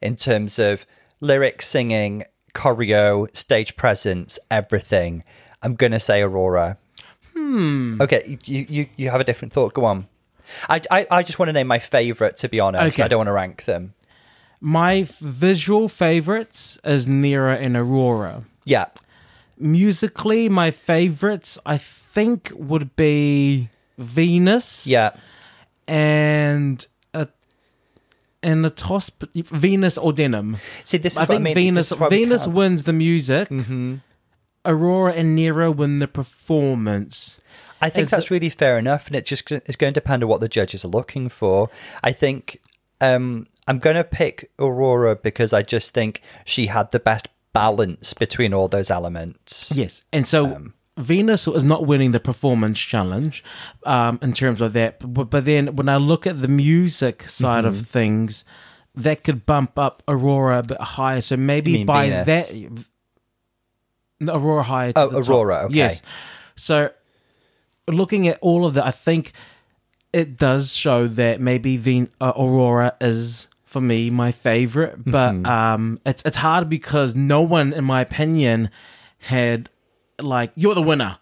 [0.00, 0.86] in terms of
[1.20, 5.24] lyrics, singing, choreo, stage presence, everything.
[5.62, 6.76] I'm going to say Aurora.
[7.32, 8.00] Hmm.
[8.00, 9.74] Okay, you, you you have a different thought.
[9.74, 10.06] Go on.
[10.68, 12.36] I, I, I just want to name my favorite.
[12.38, 13.02] To be honest, Okay.
[13.04, 13.94] I don't want to rank them.
[14.60, 18.44] My visual favorites is Nearah and Aurora.
[18.64, 18.86] Yeah,
[19.58, 23.68] musically my favorites i think would be
[23.98, 25.10] venus yeah.
[25.86, 27.28] and a
[28.42, 31.54] and a toss venus or denim See, this is i what think I mean.
[31.54, 33.96] venus This is why we venus wins the music Mm-hmm.
[34.66, 37.40] aurora and Nearah win the performance
[37.80, 40.22] I think Is that's it- really fair enough, and it just it's going to depend
[40.22, 41.68] on what the judges are looking for.
[42.02, 42.58] I think
[43.02, 48.14] um, I'm going to pick Aurora because I just think she had the best balance
[48.14, 49.70] between all those elements.
[49.76, 53.42] yes and so Um, Venus is not winning the performance challenge
[53.84, 57.64] um, in terms of that, but, but then when I look at the music side
[57.64, 57.78] Mm-hmm.
[57.80, 58.44] of things,
[58.94, 61.20] that could bump up Aurora a bit higher.
[61.20, 62.52] So maybe by Venus?
[64.20, 64.92] that, Aurora higher.
[64.92, 65.28] To Oh, the top.
[65.30, 65.74] Aurora, okay.
[65.74, 66.02] Yes.
[66.56, 66.90] So
[67.88, 69.32] looking at all of that, I think
[70.12, 75.46] it does show that maybe Ven- uh, Aurora is for me my favorite, but Mm-hmm.
[75.46, 78.70] um, it's it's hard because no one, in my opinion,
[79.18, 79.68] had
[80.20, 81.18] like you're the winner.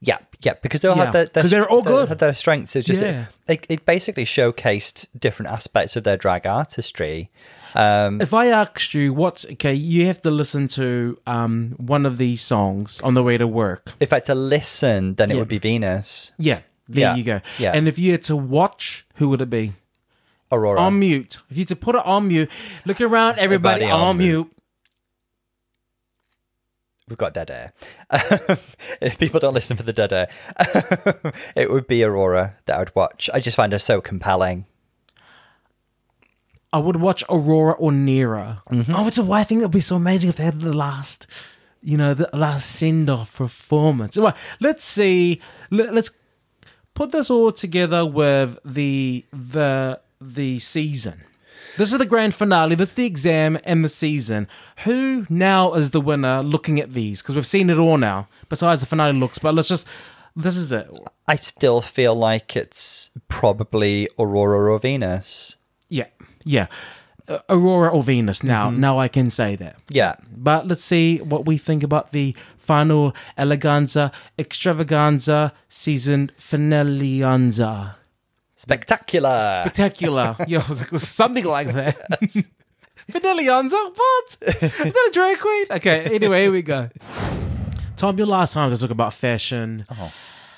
[0.00, 2.08] Yeah, yeah, because they all Yeah, had their, their 'cause they're all their- good.
[2.10, 2.76] had their strengths.
[2.76, 3.26] It's just Yeah.
[3.48, 7.30] it, it basically showcased different aspects of their drag artistry.
[7.74, 12.18] Um, If I asked you what's okay, you have to listen to um one of
[12.18, 13.92] these songs on the way to work.
[14.00, 15.38] if I had to listen, then it Yeah.
[15.40, 16.58] would be Venus, Yeah,
[16.88, 17.40] there Yeah, you go.
[17.58, 17.72] yeah.
[17.74, 19.72] And if you had to watch, who would it be?
[20.52, 20.78] Aurora.
[20.82, 21.38] On mute.
[21.50, 22.48] If you had to put it on mute,
[22.84, 24.52] look around, everybody, Everybody on on mute.
[27.08, 27.72] We've got dead air.
[29.00, 30.28] if people don't listen for the dead air,
[31.54, 33.28] it would be Aurora that I would watch.
[33.34, 34.64] I just find her so compelling.
[36.72, 38.62] I would watch Aurora or Nearah.
[38.70, 38.94] Mm-hmm.
[38.94, 41.26] Oh, it's a why I think it'd be so amazing if they had the last.
[41.82, 44.16] you know, the last send off performance.
[44.16, 45.42] Well, let's see.
[45.70, 46.10] Let, let's
[46.94, 51.20] put this all together with the the the season.
[51.76, 52.74] This is the grand finale.
[52.74, 54.46] This is the exam and the season.
[54.84, 56.42] Who now is the winner?
[56.42, 58.28] Looking at these because we've seen it all now.
[58.48, 59.86] Besides the finale looks, but let's just.
[60.36, 60.88] This is it.
[61.28, 65.56] I still feel like it's probably Aurora or Venus.
[65.88, 66.08] Yeah,
[66.44, 66.66] yeah.
[67.48, 68.42] Aurora or Venus.
[68.42, 68.80] Now, mm-hmm.
[68.80, 69.76] now I can say that.
[69.88, 70.16] Yeah.
[70.36, 77.94] But let's see what we think about the final eleganza, extravaganza, season finaleanza.
[78.64, 79.58] Spectacular.
[79.60, 80.36] Spectacular.
[80.48, 81.98] yeah, it was, it was something like that.
[83.12, 83.94] finaleanza?
[83.94, 84.36] What?
[84.40, 85.66] Is that a drag queen?
[85.70, 86.88] Okay, anyway, here we go.
[87.98, 90.10] Tom, your last time to talk about fashion Oh.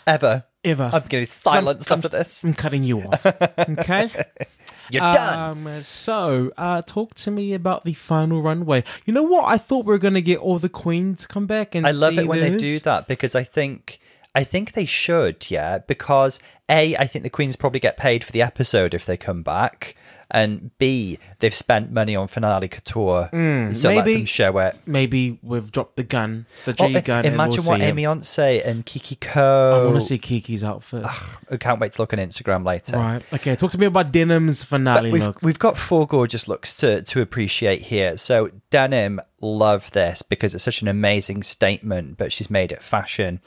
[0.07, 0.45] Ever.
[0.65, 0.89] ever.
[0.93, 2.45] I'm getting silenced Some- after this.
[2.45, 3.27] I'm cutting you off.
[3.27, 4.09] Okay?
[4.93, 5.67] You're done.
[5.67, 8.85] Um, so, uh, talk to me about the final runway.
[9.05, 9.47] You know what?
[9.47, 11.91] I thought we were going to get all the queens to come back and I
[11.91, 13.99] love it when they do that because I think
[14.37, 18.33] I think they should, yeah, because A, I think the Queens probably get paid for
[18.33, 19.97] the episode if they come back.
[20.29, 23.29] And B, they've spent money on finale couture.
[23.31, 24.77] so let Mm, maybe- them show it.
[24.85, 27.25] Maybe we've dropped the gun, the Oh, G gun.
[27.25, 27.81] and imagine we'll what.
[27.81, 29.83] Aimee Yonce and Kiki Coe.
[29.83, 31.05] I want to see Kiki's outfit.
[31.51, 32.97] I can't wait to look on Instagram later.
[32.99, 33.23] Right.
[33.33, 33.55] Okay.
[33.55, 35.43] Talk to me about Denim's finale We've, look.
[35.43, 38.17] we've got four gorgeous looks to, to appreciate here.
[38.17, 43.41] So denim, love this because it's such an amazing statement, but she's made it fashion.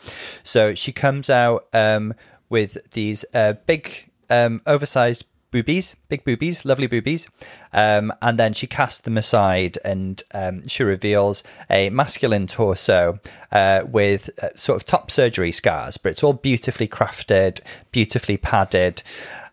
[0.43, 2.13] So she comes out um,
[2.49, 7.27] with these uh, big, um, oversized boobies, big boobies, lovely boobies,
[7.73, 13.19] um, and then she casts them aside and um, she reveals a masculine torso
[13.51, 19.01] uh, with uh, sort of top surgery scars, but it's all beautifully crafted, beautifully padded.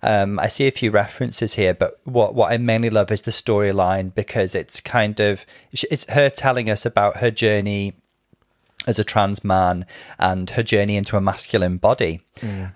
[0.03, 3.31] Um, I see a few references here, but what what I mainly love is the
[3.31, 7.95] storyline because it's kind of it's her telling us about her journey
[8.87, 9.87] as a trans man
[10.19, 12.21] and her journey into a masculine body.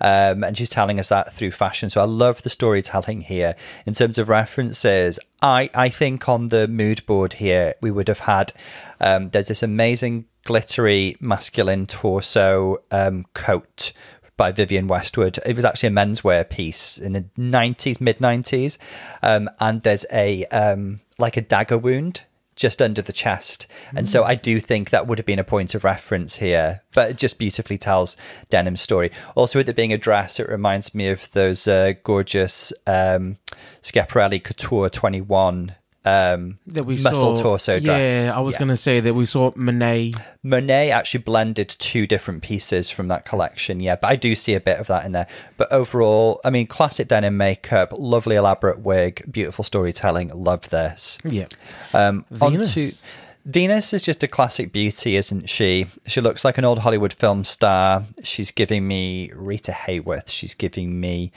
[0.01, 1.89] Um, and she's telling us that through fashion.
[1.89, 3.55] So I love the storytelling here.
[3.85, 8.19] In terms of references, I, I think on the mood board here, we would have
[8.19, 8.53] had
[8.99, 13.93] um, there's this amazing glittery masculine torso um, coat
[14.37, 15.39] by Vivienne Westwood.
[15.45, 18.77] It was actually a menswear piece in the 90s, mid 90s.
[19.21, 22.23] Um, and there's a um, like a dagger wound
[22.61, 23.65] just under the chest.
[23.95, 27.09] And so I do think that would have been a point of reference here, but
[27.09, 28.15] it just beautifully tells
[28.51, 29.11] Denim's story.
[29.33, 33.37] Also, with it being a dress, it reminds me of those uh, gorgeous um,
[33.81, 37.43] Schiaparelli Couture 21 um, that we muscle saw.
[37.43, 38.09] torso dress.
[38.27, 40.13] Yeah, I was going to say that we saw Monet.
[40.43, 44.59] Monet actually blended two different pieces from that collection, yeah, but I do see a
[44.59, 45.27] bit of that in there.
[45.57, 50.29] But overall, I mean, classic denim makeup, lovely elaborate wig, beautiful storytelling.
[50.33, 51.19] Love this.
[51.23, 51.47] Yeah.
[51.93, 52.75] Um, Venus.
[52.77, 52.91] onto-
[53.43, 55.87] Venus is just a classic beauty, isn't she?
[56.05, 58.03] She looks like an old Hollywood film star.
[58.23, 60.29] She's giving me Rita Hayworth.
[60.29, 61.31] She's giving me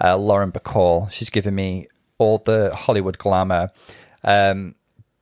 [0.00, 1.10] uh, Lauren Bacall.
[1.10, 1.88] She's giving me
[2.18, 3.70] all the Hollywood glamour.
[4.24, 4.74] Um,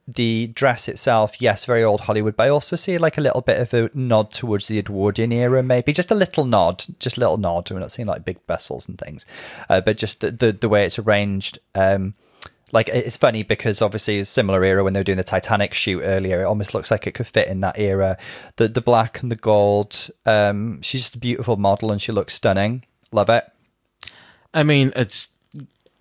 [0.09, 3.59] the dress itself, yes, very old Hollywood, but I also see like a little bit
[3.59, 7.39] of a nod towards the Edwardian era, maybe just a little nod, just a little
[7.39, 7.69] nod.
[7.71, 9.27] We're not seeing like big bustles and things,
[9.69, 11.59] uh, but just the, the the way it's arranged.
[11.75, 12.15] Um,
[12.73, 15.75] like it's funny because obviously it's a similar era when they were doing the Titanic
[15.75, 16.43] shoot earlier.
[16.43, 18.17] It almost looks like it could fit in that era.
[18.57, 20.09] The the black and the gold.
[20.25, 22.85] Um, she's just a beautiful model and she looks stunning.
[23.11, 23.45] Love it.
[24.55, 25.29] I mean, it's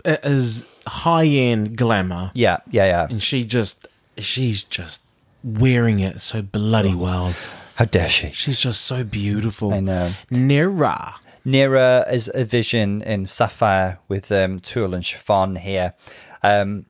[0.05, 3.07] is high end glamour, Yeah, yeah, yeah.
[3.09, 3.87] and she just
[4.17, 5.01] she's just
[5.43, 7.33] wearing it so bloody well.
[7.75, 8.31] How dare she?
[8.31, 9.73] She's just so beautiful.
[9.73, 10.13] I know.
[10.31, 11.15] Nearah.
[11.45, 15.93] Nearah is a vision in sapphire with um, tulle and chiffon here.
[16.41, 16.85] Um,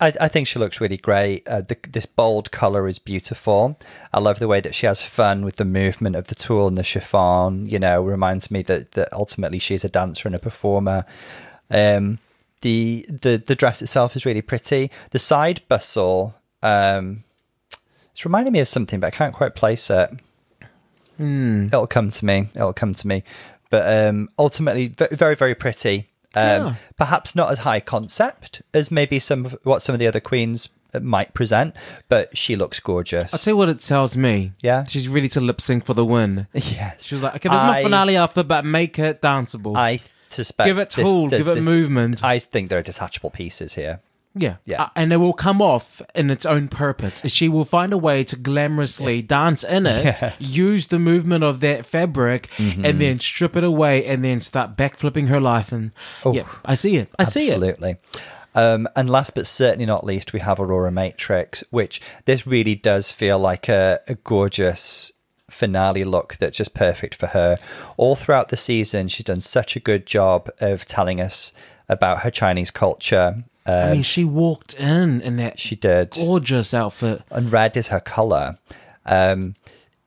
[0.00, 1.46] I, I think she looks really great.
[1.46, 3.78] Uh, the, this bold color is beautiful.
[4.12, 6.76] I love the way that she has fun with the movement of the tulle and
[6.76, 7.66] the chiffon.
[7.66, 11.04] You know, reminds me that, that ultimately she's a dancer and a performer.
[11.70, 12.18] Um,
[12.62, 14.90] the the the dress itself is really pretty.
[15.10, 17.24] The side bustle, um,
[18.12, 20.10] it's reminding me of something, but I can't quite place it.
[21.18, 22.48] It'll come to me.
[22.54, 23.22] It'll come to me.
[23.68, 26.08] But um, ultimately, very, very pretty.
[26.34, 26.74] Um, Yeah.
[26.96, 30.68] Perhaps not as high concept as maybe some of what some of the other queens
[31.00, 31.74] might present,
[32.08, 33.32] but she looks gorgeous.
[33.34, 34.52] I'll tell you what it tells me.
[34.60, 34.84] Yeah?
[34.84, 36.46] She's ready to lip sync for the win.
[36.54, 39.76] yes, She was like, okay, there's my finale after, but make it danceable.
[39.76, 40.00] I
[40.32, 40.66] suspect.
[40.66, 42.22] give it tool, give it this- movement.
[42.24, 44.00] I think there are detachable pieces here.
[44.34, 44.56] yeah.
[44.64, 44.84] Yeah.
[44.84, 47.20] Uh, and it will come off in its own purpose.
[47.26, 50.20] She will find a way to glamorously dance in it, Yes.
[50.20, 50.44] Mm-hmm.
[50.46, 55.28] use the movement of that fabric, and then strip it away and then start backflipping
[55.28, 55.72] her life.
[55.72, 55.90] And
[56.24, 56.32] Oh.
[56.32, 57.08] yeah, I see it.
[57.18, 57.54] I see it.
[57.54, 57.96] Absolutely.
[58.54, 63.12] Um, and last but certainly not least, we have Aurora Matrix, which this really does
[63.12, 65.12] feel like a, a gorgeous
[65.50, 67.56] finale look that's just perfect for her.
[67.96, 71.52] All throughout the season, she's done such a good job of telling us
[71.88, 73.44] about her Chinese culture.
[73.66, 76.10] Um, I mean, she walked in in that she did.
[76.12, 77.22] gorgeous outfit.
[77.30, 78.56] and red is her color.
[79.04, 79.56] Um,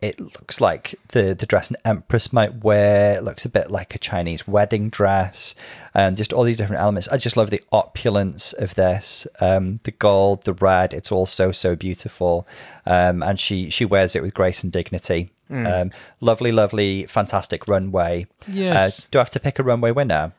[0.02, 3.16] it looks like the the dress an empress might wear.
[3.16, 5.56] It looks a bit like a Chinese wedding dress,
[5.94, 7.08] and just all these different elements.
[7.08, 9.26] I just love the opulence of this.
[9.39, 10.94] Um, the gold, the red.
[10.94, 12.46] It's all so so beautiful,
[12.86, 15.32] um, and she she wears it with grace and dignity.
[15.50, 18.26] Um, lovely, lovely, fantastic runway.
[18.48, 19.06] Yes.
[19.06, 20.34] Uh, do I have to pick a runway winner?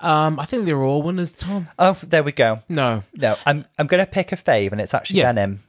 [0.00, 1.68] Um, I think they're all winners, Tom.
[1.78, 2.60] Oh, there we go.
[2.68, 5.32] No, No, I'm I'm gonna pick a fave, and it's actually Yeah.
[5.32, 5.62] denim.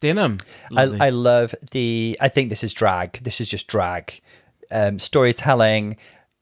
[0.00, 0.38] denim.
[0.74, 1.00] I, Lovely.
[1.00, 2.16] I love the.
[2.20, 3.22] I think this is drag.
[3.22, 4.20] This is just drag,
[4.70, 5.96] um, storytelling,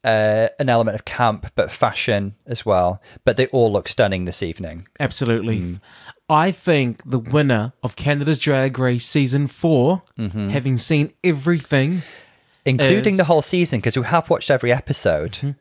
[0.04, 3.02] uh, an element of camp, but fashion as well.
[3.24, 4.86] But they all look stunning this evening.
[5.00, 5.58] Absolutely.
[5.58, 5.74] Hmm.
[6.30, 10.48] I think the winner of Canada's Drag Race season 4 Mm-hmm.
[10.50, 12.02] having seen everything,
[12.64, 15.56] Including Is- the whole season, because we have watched every episode.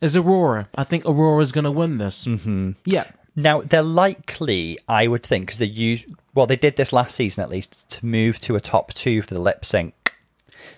[0.00, 0.68] is Aurora.
[0.76, 2.24] I think Aurora's going to win this.
[2.24, 2.72] Mm-hmm.
[2.84, 3.04] Yeah.
[3.36, 6.04] Now they're likely, I would think, because they use
[6.34, 9.34] well, they did this last season at least to move to a top two for
[9.34, 9.94] the lip sync.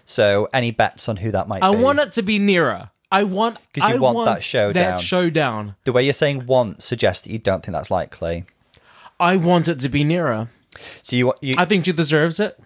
[0.04, 1.76] So, any bets on who that might I be?
[1.78, 2.90] I want it to be Nearah.
[3.12, 4.96] I want because you I want that showdown.
[4.96, 5.74] That showdown.
[5.84, 8.44] The way you're saying "want" suggests that you don't think that's likely.
[9.20, 10.48] I want it to be Nearah.
[11.02, 12.58] So you, you I think she deserves it.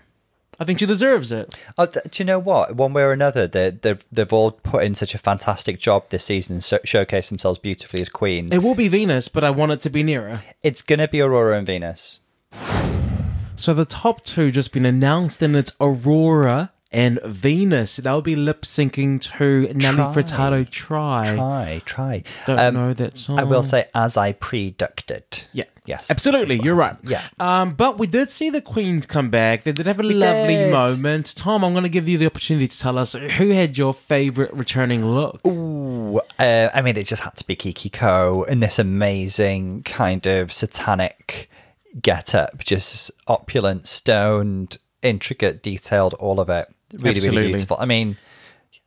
[0.61, 1.55] I think she deserves it.
[1.77, 2.77] Oh, do you know what?
[2.77, 6.25] One way or another, they, they've, they've all put in such a fantastic job this
[6.25, 8.55] season and so- showcased themselves beautifully as queens.
[8.55, 10.41] It will be Venus, but I want it to be Nearah.
[10.63, 12.21] it's going to be Aurora and Venus.
[13.57, 17.97] So the top two just been announced, and it's Aurora and Venus.
[17.97, 20.15] They'll be lip syncing to Nelly Try.
[20.15, 20.71] Furtado.
[20.71, 21.35] Try.
[21.35, 22.23] Try, try.
[22.47, 23.39] Don't Um, know that song.
[23.39, 25.25] I will say, as I predicted.
[25.53, 25.65] Yeah.
[25.87, 26.11] Yes.
[26.11, 26.97] Absolutely, you're right.
[27.03, 27.29] Yeah.
[27.39, 29.65] Um, but we did see the Queens come back.
[29.65, 30.73] They did have a lovely did.
[30.73, 31.35] moment.
[31.37, 34.51] Tom, I'm going to give you the opportunity to tell us who had your favorite
[34.55, 35.47] returning look.
[35.47, 40.27] Ooh, uh, I mean, it just had to be Kiki Coe in this amazing kind
[40.27, 41.51] of satanic
[42.01, 46.67] get up, just opulent, stoned, intricate, detailed, all of it.
[46.99, 47.41] Really, Absolutely.
[47.43, 47.77] really beautiful.
[47.81, 48.17] I mean,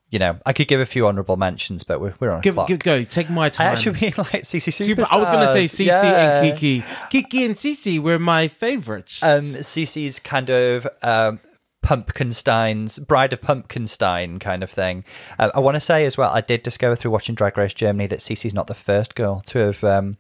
[0.10, 2.54] you know, I could give a few honourable mentions, but we're, we're on a Give,
[2.54, 2.68] clock.
[2.68, 3.68] give, go, take my I time.
[3.74, 5.08] actually really like Sisi Super- Superstars.
[5.12, 6.42] I was going to say Sisi Yeah.
[6.44, 6.86] and Kiki.
[7.10, 9.22] Kiki and Sisi were my favorites.
[9.22, 11.40] Um, Sisi's kind of um,
[11.84, 15.04] Pumpkinstein's Bride of Pumpkinstein kind of thing.
[15.38, 18.08] Uh, I want to say as well, I did discover through watching Drag Race Germany
[18.08, 20.16] that Sisi's not the first girl to have um,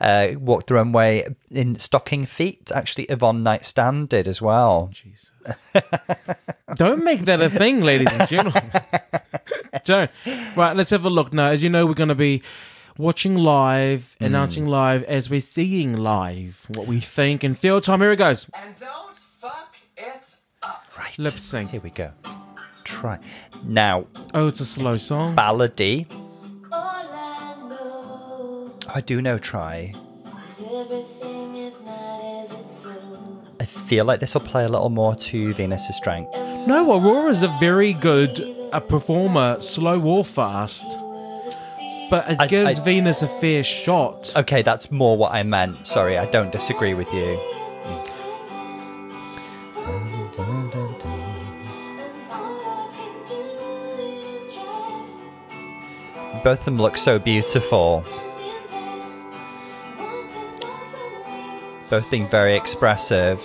[0.00, 2.70] uh, walked the runway in stocking feet.
[2.74, 4.90] Actually, Yvonne Nightstand did as well.
[6.74, 8.70] Don't make that a thing, ladies and gentlemen.
[9.84, 10.10] Don't.
[10.56, 11.46] Right, let's have a look now.
[11.48, 12.42] As you know, we're going to be
[12.96, 14.26] watching live, Hmm.
[14.26, 17.80] announcing live as we're seeing live what we think and feel.
[17.80, 18.46] Tom, here it goes.
[18.54, 20.26] And don't fuck it
[20.62, 20.84] up.
[20.98, 21.18] Right.
[21.18, 21.70] Lip sync.
[21.70, 22.10] Here we go.
[22.84, 23.18] Try.
[23.64, 25.34] Now, Oh, it's a slow song.
[25.36, 26.06] ballady.
[28.94, 29.92] All I do know try.
[30.46, 32.90] is everything is not as it's so.
[33.60, 36.30] I feel like this will play a little more to Venus's strength.
[36.68, 38.40] No, Aurora's a very good
[38.72, 40.84] a performer, slow or fast.
[42.10, 44.32] But it I- gives I- Venus a fair shot.
[44.36, 45.86] Okay, that's more what I meant.
[45.86, 47.38] Sorry, I don't disagree with you.
[56.42, 58.04] Both of them look so beautiful.
[61.90, 63.40] Both being very expressive.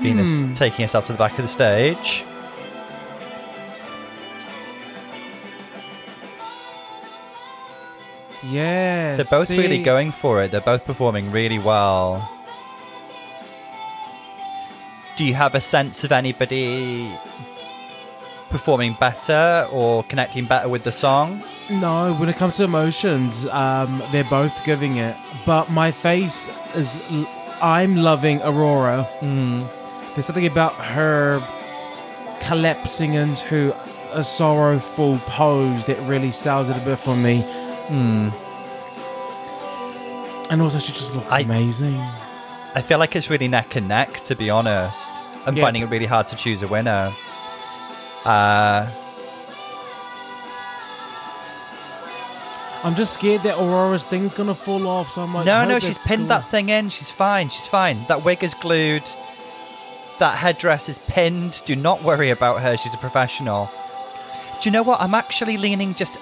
[0.00, 0.52] Venus Hmm.
[0.52, 2.24] taking us out to the back of the stage.
[8.42, 9.16] Yeah.
[9.16, 10.50] They're both really going for it.
[10.50, 12.28] They're both performing really well.
[15.16, 17.12] Do you have a sense of anybody
[18.48, 21.42] performing better or connecting better with the song?
[21.70, 25.16] No, when it comes to emotions, um, they're both giving it.
[25.46, 27.00] But my face is.
[27.62, 29.06] I'm loving Aurora.
[29.20, 29.68] Mm.
[30.14, 31.40] There's something about her
[32.40, 33.74] collapsing into
[34.12, 37.42] a sorrowful pose that really sells it a bit for me.
[37.88, 38.32] Mm.
[40.50, 42.00] And also, she just looks I- amazing.
[42.74, 45.22] I feel like it's really neck and neck, to be honest.
[45.46, 45.64] I'm Yeah.
[45.64, 47.12] finding it really hard to choose a winner.
[48.24, 48.86] Uh,
[52.82, 55.10] I'm just scared that Aurora's thing's gonna fall off.
[55.10, 56.28] So I'm like, no, no, she's pinned cool.
[56.28, 56.88] that thing in.
[56.88, 57.48] She's fine.
[57.50, 58.04] She's fine.
[58.08, 59.08] That wig is glued.
[60.18, 61.62] That headdress is pinned.
[61.64, 62.76] Do not worry about her.
[62.76, 63.70] She's a professional.
[64.60, 65.00] Do you know what?
[65.00, 66.18] I'm actually leaning just.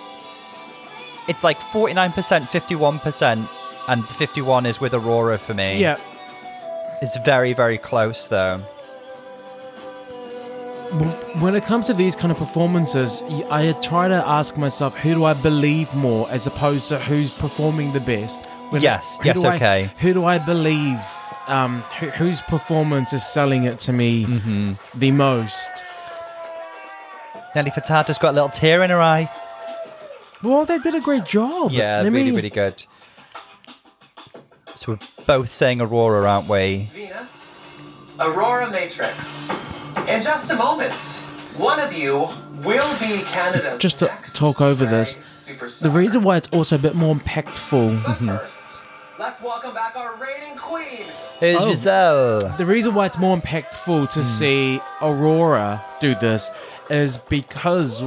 [1.28, 2.12] It's like 49%,
[2.48, 3.48] 51%,
[3.88, 5.78] and 51 is with Aurora for me.
[5.78, 5.98] Yeah.
[7.02, 8.62] It's very, very close, though.
[11.40, 15.24] When it comes to these kind of performances, I try to ask myself, who do
[15.24, 18.46] I believe more, as opposed to who's performing the best.
[18.70, 19.90] When- Yes, who yes, do I- okay.
[19.98, 20.98] who do I believe?
[21.46, 24.72] Um, who, whose performance is selling it to me Mm-hmm.
[24.98, 25.68] the most?
[27.54, 29.30] Nelly Furtado's got a little tear in her eye.
[30.42, 31.70] Well, they did a great job.
[31.72, 32.84] Yeah, Let really, me- really good.
[34.76, 36.88] So we're both saying Aurora, aren't we?
[36.92, 37.66] Venus,
[38.20, 39.48] Aurora Matrix.
[40.06, 40.94] In just a moment,
[41.56, 42.28] one of you
[42.62, 45.80] will be Canada's Just to next talk over this, superstar.
[45.80, 48.02] The reason why it's also a bit more impactful.
[48.04, 48.28] But mm-hmm.
[48.28, 48.80] first,
[49.18, 51.04] let's welcome back our reigning queen.
[51.40, 51.70] Here's Oh.
[51.70, 52.56] Giselle.
[52.56, 54.26] The reason why it's more impactful to hmm.
[54.26, 56.50] see Aurora do this
[56.90, 58.02] is because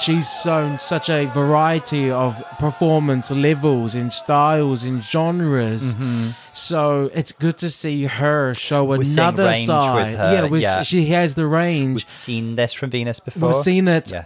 [0.00, 5.94] she's shown such a variety of performance levels and styles and genres.
[5.94, 6.30] Mm-hmm.
[6.52, 8.84] So it's good to see her show.
[8.84, 10.10] We're another range with side.
[10.14, 10.82] her, yeah, yeah.
[10.82, 12.02] she has the range.
[12.04, 13.54] We've seen this from Venus before.
[13.54, 14.24] We've seen it Yeah.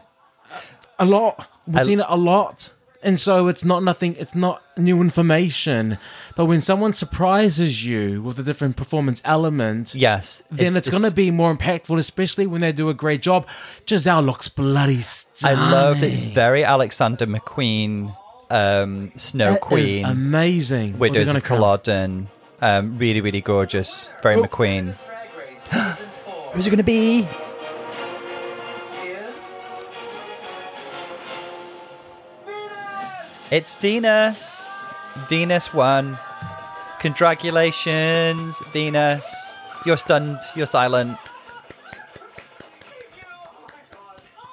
[0.98, 1.46] a lot.
[1.66, 2.70] We've I- seen it a lot.
[3.02, 5.98] And so it's not nothing, it's not new information.
[6.36, 10.42] But when someone surprises you with a different performance element, Yes.
[10.50, 13.46] then it's, going to be more impactful, especially when they do a great job.
[13.86, 15.58] Giselle looks bloody stunning.
[15.58, 18.16] I love that it's very Alexander McQueen,
[18.54, 20.98] um, Snow Queen, amazing.
[20.98, 22.28] Widows of Culloden.
[22.62, 24.08] Um, really, really gorgeous.
[24.22, 24.44] Very Oh.
[24.44, 24.94] McQueen.
[25.04, 27.28] Drag Race Season 4 Who's it going to be?
[33.50, 34.90] It's Venus.
[35.28, 36.18] Venus won.
[37.00, 39.52] Congratulations, Venus.
[39.84, 40.38] You're stunned.
[40.56, 41.18] You're silent.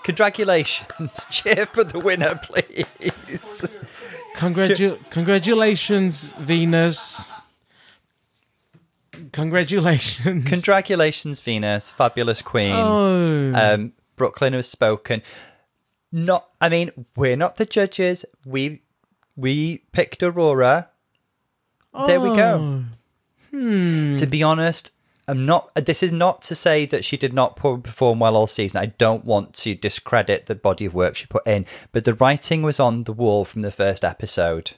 [0.03, 1.25] Congratulations.
[1.29, 3.65] Cheer for the winner, please.
[4.35, 7.31] Congratu- congratulations, Venus.
[9.31, 10.45] Congratulations.
[10.49, 11.91] Congratulations, Venus.
[11.91, 12.71] Fabulous queen.
[12.73, 13.53] oh.
[13.53, 15.21] Um, Brooke Lynn has spoken.
[16.11, 18.25] Not, I mean, we're not the judges.
[18.45, 18.81] We
[19.35, 20.89] we picked Aurora.
[22.07, 22.83] There we go.
[23.51, 24.13] Hmm.
[24.15, 24.91] To be honest,
[25.27, 25.71] I'm not.
[25.75, 28.79] This is not to say that she did not perform well all season.
[28.79, 32.63] I don't want to discredit the body of work she put in, but the writing
[32.63, 34.71] was on the wall from the first episode.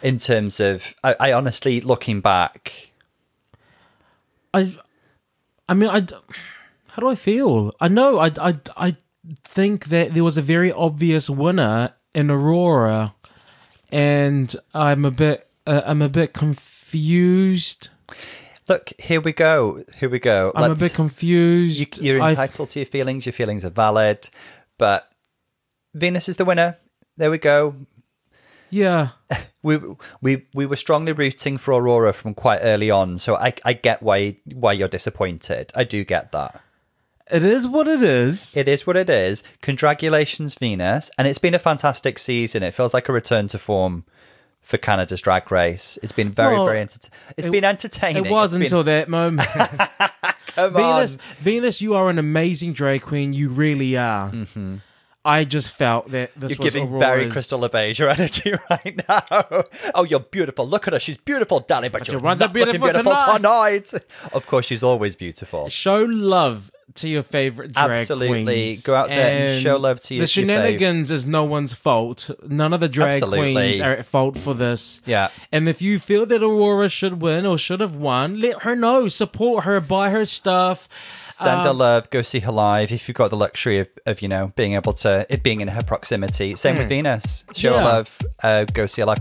[0.00, 2.90] In terms of, I, I honestly, looking back,
[4.54, 4.76] I,
[5.68, 6.06] I mean, I,
[6.86, 7.74] how do I feel?
[7.80, 8.96] I know, I, I, I
[9.42, 13.14] think that there was a very obvious winner in Aurora,
[13.90, 17.90] and I'm a bit, uh, I'm a bit confused.
[18.68, 19.82] Look, here we go.
[19.96, 20.52] Here we go.
[20.54, 21.98] I'm Let's- a bit confused.
[21.98, 23.26] You, you're I- entitled to your feelings.
[23.26, 24.28] Your feelings are valid,
[24.78, 25.10] but
[25.94, 26.76] Venus is the winner.
[27.16, 27.74] There we go.
[28.70, 29.08] yeah,
[29.62, 29.80] We
[30.20, 34.02] we we were strongly rooting for Aurora from quite early on, so I I get
[34.02, 35.72] why why you're disappointed.
[35.74, 36.60] I do get that.
[37.30, 38.56] it is what it is.
[38.56, 39.42] It is what it is.
[39.62, 42.62] Congratulations, Venus, and it's been a fantastic season.
[42.62, 44.04] It feels like a return to form
[44.60, 45.98] for Canada's Drag Race.
[46.02, 46.98] It's been very Well, very enter-
[47.36, 48.26] It's it- been entertaining.
[48.26, 49.48] It was It's been- until that moment.
[50.54, 51.20] Come Venus, on.
[51.40, 53.32] Venus, you are an amazing drag queen.
[53.32, 54.30] You really are.
[54.30, 54.76] Mm-hmm.
[55.24, 59.00] I just felt that this You're was giving Aurora's, very Crystal LeBeige your energy right
[59.08, 59.64] now.
[59.94, 60.66] Oh, you're beautiful.
[60.66, 61.00] Look at her.
[61.00, 63.92] She's beautiful, darling, but, you you're not to be looking beautiful beautiful tonight.
[64.32, 65.68] Of course, she's always beautiful.
[65.68, 68.44] show love to your favorite drag Absolutely.
[68.44, 68.82] queens.
[68.82, 72.30] Go out there and show love to your- The your shenanigans is no one's fault.
[72.46, 73.52] None of the drag Absolutely.
[73.52, 75.00] queens are at fault for this.
[75.06, 75.28] Yeah.
[75.52, 79.08] And if you feel that Aurora should win or should have won, let her know.
[79.08, 79.80] Support her.
[79.80, 80.88] Buy her stuff.
[81.38, 82.10] Send her Um, love.
[82.10, 84.92] Go see her live if you've got the luxury of, of you know, being able
[84.94, 86.54] to, it being in her proximity.
[86.56, 87.44] Same with Venus.
[87.54, 87.84] Show her Hmm.
[87.84, 87.88] Yeah.
[87.92, 88.18] love.
[88.42, 89.18] Uh, go see her live.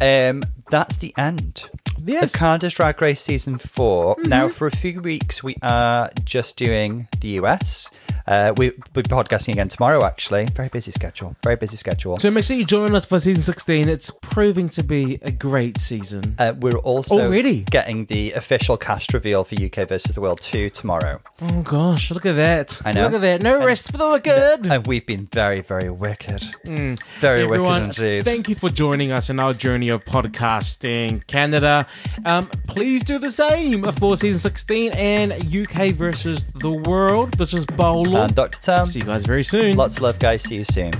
[0.00, 1.68] Um, that's the end.
[2.04, 2.22] Yes.
[2.24, 7.08] Of Canada's Drag Race season 4 Now, for a few weeks, we are just doing
[7.20, 7.90] the US.
[8.26, 10.46] Uh, we, we're podcasting again tomorrow, actually.
[10.54, 11.34] Very busy schedule.
[11.42, 12.18] Very busy schedule.
[12.18, 13.88] So make sure you join us for season 16.
[13.88, 16.36] It's proving to be a great season.
[16.38, 17.62] Uh, we're also Already?
[17.62, 21.20] getting the official cast reveal for UK versus the World 2 tomorrow.
[21.42, 22.80] Oh gosh, look at that.
[22.84, 23.04] I know.
[23.04, 23.42] Look at that.
[23.42, 24.66] No rest for the wicked.
[24.70, 26.42] And we've been very, very wicked.
[26.64, 27.44] Very Mm.
[27.44, 28.24] Everyone, wicked indeed.
[28.24, 31.86] thank you for joining us in our journey of podcasting Canada.
[32.24, 37.32] Um, please do the same for season 16 and UK versus the world.
[37.34, 38.22] This is Paulo.
[38.22, 38.58] and Dr.
[38.60, 39.76] Tom, See you guys very soon.
[39.76, 40.42] lots of love, guys.
[40.42, 40.92] See you soon.